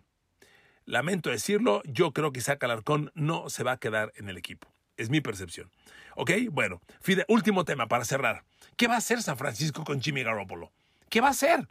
Lamento 0.84 1.30
decirlo, 1.30 1.82
yo 1.84 2.12
creo 2.12 2.32
que 2.32 2.40
Isaac 2.40 2.62
Alarcón 2.62 3.10
no 3.14 3.48
se 3.48 3.64
va 3.64 3.72
a 3.72 3.78
quedar 3.78 4.12
en 4.16 4.28
el 4.28 4.36
equipo. 4.36 4.68
Es 4.96 5.08
mi 5.08 5.20
percepción. 5.20 5.70
¿Ok? 6.14 6.30
Bueno, 6.50 6.80
Fide, 7.00 7.24
último 7.28 7.64
tema 7.64 7.88
para 7.88 8.04
cerrar. 8.04 8.44
¿Qué 8.76 8.86
va 8.86 8.94
a 8.94 8.98
hacer 8.98 9.22
San 9.22 9.38
Francisco 9.38 9.82
con 9.82 10.00
Jimmy 10.00 10.22
Garoppolo? 10.22 10.72
¿Qué 11.08 11.20
va 11.20 11.28
a 11.28 11.30
hacer? 11.30 11.66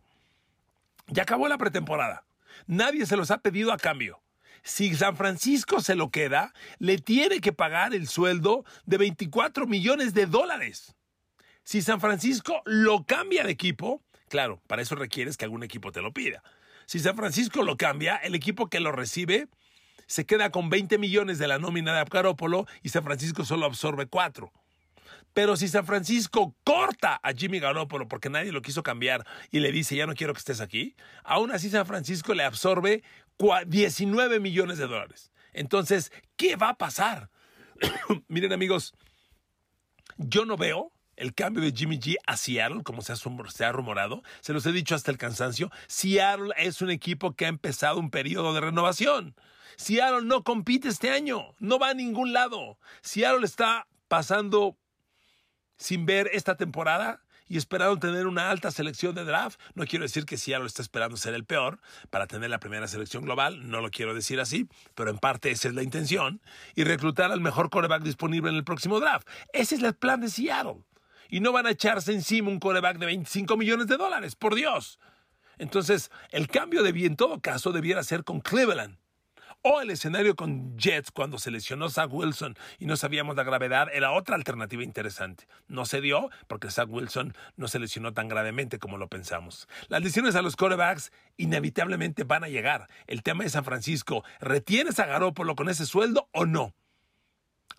Ya 1.07 1.23
acabó 1.23 1.47
la 1.47 1.57
pretemporada. 1.57 2.25
Nadie 2.65 3.05
se 3.05 3.15
los 3.15 3.29
ha 3.31 3.37
pedido 3.39 3.71
a 3.71 3.77
cambio. 3.77 4.21
Si 4.63 4.95
San 4.95 5.15
Francisco 5.17 5.81
se 5.81 5.95
lo 5.95 6.09
queda, 6.09 6.53
le 6.79 6.97
tiene 6.97 7.41
que 7.41 7.53
pagar 7.53 7.93
el 7.93 8.07
sueldo 8.07 8.65
de 8.85 8.97
24 8.97 9.67
millones 9.67 10.13
de 10.13 10.25
dólares. 10.25 10.95
Si 11.63 11.81
San 11.81 11.99
Francisco 11.99 12.61
lo 12.65 13.05
cambia 13.05 13.43
de 13.43 13.51
equipo, 13.51 14.01
Claro, 14.29 14.61
para 14.67 14.81
eso 14.81 14.95
requieres 14.95 15.37
que 15.37 15.45
algún 15.45 15.63
equipo 15.63 15.91
te 15.91 16.01
lo 16.01 16.11
pida. 16.11 16.43
Si 16.85 16.99
San 16.99 17.15
Francisco 17.15 17.63
lo 17.63 17.77
cambia, 17.77 18.17
el 18.17 18.35
equipo 18.35 18.69
que 18.69 18.79
lo 18.79 18.91
recibe 18.91 19.47
se 20.07 20.25
queda 20.25 20.51
con 20.51 20.69
20 20.69 20.97
millones 20.97 21.39
de 21.39 21.47
la 21.47 21.59
nómina 21.59 21.97
de 21.97 22.03
Garópolo 22.09 22.67
y 22.81 22.89
San 22.89 23.03
Francisco 23.03 23.45
solo 23.45 23.65
absorbe 23.65 24.05
4. 24.07 24.51
Pero 25.33 25.57
si 25.57 25.67
San 25.67 25.85
Francisco 25.85 26.55
corta 26.63 27.19
a 27.23 27.33
Jimmy 27.33 27.59
Garoppolo 27.59 28.07
porque 28.07 28.29
nadie 28.29 28.51
lo 28.51 28.61
quiso 28.61 28.83
cambiar 28.83 29.25
y 29.49 29.59
le 29.59 29.71
dice 29.71 29.95
ya 29.95 30.05
no 30.05 30.13
quiero 30.13 30.33
que 30.33 30.39
estés 30.39 30.61
aquí, 30.61 30.95
aún 31.23 31.51
así 31.51 31.69
San 31.69 31.85
Francisco 31.85 32.33
le 32.33 32.43
absorbe 32.43 33.03
19 33.65 34.39
millones 34.39 34.77
de 34.77 34.87
dólares. 34.87 35.31
Entonces, 35.53 36.11
¿qué 36.35 36.55
va 36.55 36.69
a 36.69 36.77
pasar? 36.77 37.29
Miren 38.27 38.53
amigos, 38.53 38.93
yo 40.17 40.45
no 40.45 40.55
veo 40.55 40.91
el 41.15 41.33
cambio 41.33 41.63
de 41.63 41.71
Jimmy 41.71 41.99
G 41.99 42.15
a 42.25 42.37
Seattle, 42.37 42.83
como 42.83 43.01
se 43.01 43.13
ha, 43.13 43.71
rumorado. 43.71 44.23
Se 44.41 44.53
los 44.53 44.65
he 44.65 44.71
dicho 44.71 44.95
hasta 44.95 45.11
el 45.11 45.17
cansancio. 45.17 45.71
Seattle 45.87 46.53
es 46.57 46.81
un 46.81 46.89
equipo 46.89 47.35
que 47.35 47.45
ha 47.45 47.49
empezado 47.49 47.99
un 47.99 48.09
periodo 48.09 48.53
de 48.53 48.61
renovación. 48.61 49.35
Seattle 49.75 50.25
no 50.25 50.43
compite 50.43 50.87
este 50.87 51.09
año, 51.09 51.55
no 51.59 51.79
va 51.79 51.89
a 51.89 51.93
ningún 51.93 52.33
lado. 52.33 52.77
Seattle 53.01 53.45
está 53.45 53.87
pasando 54.07 54.77
sin 55.77 56.05
ver 56.05 56.29
esta 56.33 56.55
temporada 56.55 57.23
y 57.47 57.57
esperaron 57.57 57.99
tener 57.99 58.27
una 58.27 58.49
alta 58.49 58.71
selección 58.71 59.15
de 59.15 59.25
draft. 59.25 59.59
No 59.75 59.85
quiero 59.85 60.03
decir 60.03 60.25
que 60.25 60.37
Seattle 60.37 60.67
está 60.67 60.81
esperando 60.81 61.17
ser 61.17 61.33
el 61.33 61.45
peor 61.45 61.79
para 62.09 62.27
tener 62.27 62.49
la 62.49 62.59
primera 62.59 62.87
selección 62.87 63.23
global, 63.23 63.69
no 63.69 63.81
lo 63.81 63.89
quiero 63.89 64.13
decir 64.13 64.39
así, 64.39 64.67
pero 64.95 65.09
en 65.09 65.17
parte 65.17 65.51
esa 65.51 65.67
es 65.67 65.73
la 65.73 65.83
intención, 65.83 66.41
y 66.75 66.83
reclutar 66.83 67.31
al 67.31 67.41
mejor 67.41 67.69
quarterback 67.69 68.03
disponible 68.03 68.49
en 68.49 68.55
el 68.55 68.63
próximo 68.63 68.99
draft. 68.99 69.27
Ese 69.51 69.75
es 69.75 69.83
el 69.83 69.93
plan 69.93 70.21
de 70.21 70.29
Seattle. 70.29 70.83
Y 71.29 71.39
no 71.39 71.51
van 71.51 71.67
a 71.67 71.71
echarse 71.71 72.13
encima 72.13 72.49
un 72.49 72.59
quarterback 72.59 72.97
de 72.97 73.05
25 73.07 73.57
millones 73.57 73.87
de 73.87 73.97
dólares, 73.97 74.35
por 74.35 74.55
Dios. 74.55 74.99
Entonces, 75.57 76.11
el 76.31 76.47
cambio 76.47 76.83
de 76.83 76.89
en 77.05 77.15
todo 77.15 77.41
caso 77.41 77.71
debiera 77.71 78.03
ser 78.03 78.23
con 78.23 78.39
Cleveland 78.39 78.97
o 79.63 79.79
el 79.81 79.89
escenario 79.89 80.35
con 80.35 80.77
Jets 80.77 81.09
cuando 81.11 81.39
se 81.39 81.49
lesionó 81.49 81.89
Zach 81.89 82.11
Wilson 82.11 82.55
y 82.79 82.85
no 82.85 82.97
sabíamos 82.97 83.35
la 83.35 83.43
gravedad 83.43 83.87
era 83.93 84.11
otra 84.11 84.35
alternativa 84.35 84.83
interesante. 84.83 85.47
No 85.67 85.85
se 85.85 86.01
dio 86.01 86.29
porque 86.47 86.69
Zach 86.69 86.89
Wilson 86.89 87.33
no 87.55 87.67
se 87.69 87.79
lesionó 87.79 88.13
tan 88.13 88.27
gravemente 88.27 88.77
como 88.77 88.97
lo 88.97 89.07
pensamos. 89.07 89.67
Las 89.87 90.03
lesiones 90.03 90.35
a 90.35 90.41
los 90.41 90.57
quarterbacks 90.57 91.11
inevitablemente 91.37 92.25
van 92.25 92.43
a 92.43 92.49
llegar. 92.49 92.89
El 93.07 93.23
tema 93.23 93.45
de 93.45 93.49
San 93.49 93.63
Francisco, 93.63 94.23
¿retienes 94.41 94.99
a 94.99 95.05
Garoppolo 95.05 95.55
con 95.55 95.69
ese 95.69 95.85
sueldo 95.85 96.27
o 96.33 96.45
no? 96.45 96.75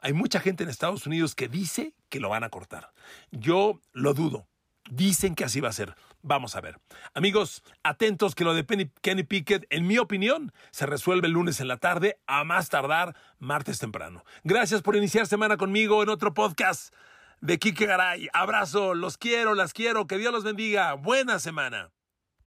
Hay 0.04 0.12
mucha 0.12 0.38
gente 0.38 0.62
en 0.62 0.68
Estados 0.68 1.06
Unidos 1.06 1.34
que 1.34 1.48
dice 1.48 1.94
que 2.10 2.20
lo 2.20 2.28
van 2.28 2.44
a 2.44 2.50
cortar. 2.50 2.92
Yo 3.30 3.80
lo 3.94 4.12
dudo. 4.12 4.46
Dicen 4.90 5.34
que 5.34 5.44
así 5.44 5.60
va 5.60 5.70
a 5.70 5.72
ser. 5.72 5.94
Vamos 6.20 6.56
a 6.56 6.60
ver. 6.60 6.78
Amigos, 7.14 7.62
atentos 7.82 8.34
que 8.34 8.44
lo 8.44 8.52
de 8.52 8.66
Kenny 9.00 9.22
Pickett, 9.22 9.66
en 9.70 9.86
mi 9.86 9.96
opinión, 9.96 10.52
se 10.72 10.84
resuelve 10.84 11.28
el 11.28 11.32
lunes 11.32 11.58
en 11.60 11.68
la 11.68 11.78
tarde, 11.78 12.18
a 12.26 12.44
más 12.44 12.68
tardar 12.68 13.16
martes 13.38 13.78
temprano. 13.78 14.26
Gracias 14.42 14.82
por 14.82 14.94
iniciar 14.94 15.26
semana 15.26 15.56
conmigo 15.56 16.02
en 16.02 16.10
otro 16.10 16.34
podcast 16.34 16.94
de 17.40 17.58
Kike 17.58 17.86
Garay. 17.86 18.28
Abrazo, 18.34 18.92
los 18.92 19.16
quiero, 19.16 19.54
las 19.54 19.72
quiero, 19.72 20.06
que 20.06 20.18
Dios 20.18 20.34
los 20.34 20.44
bendiga. 20.44 20.92
Buena 20.92 21.38
semana. 21.38 21.93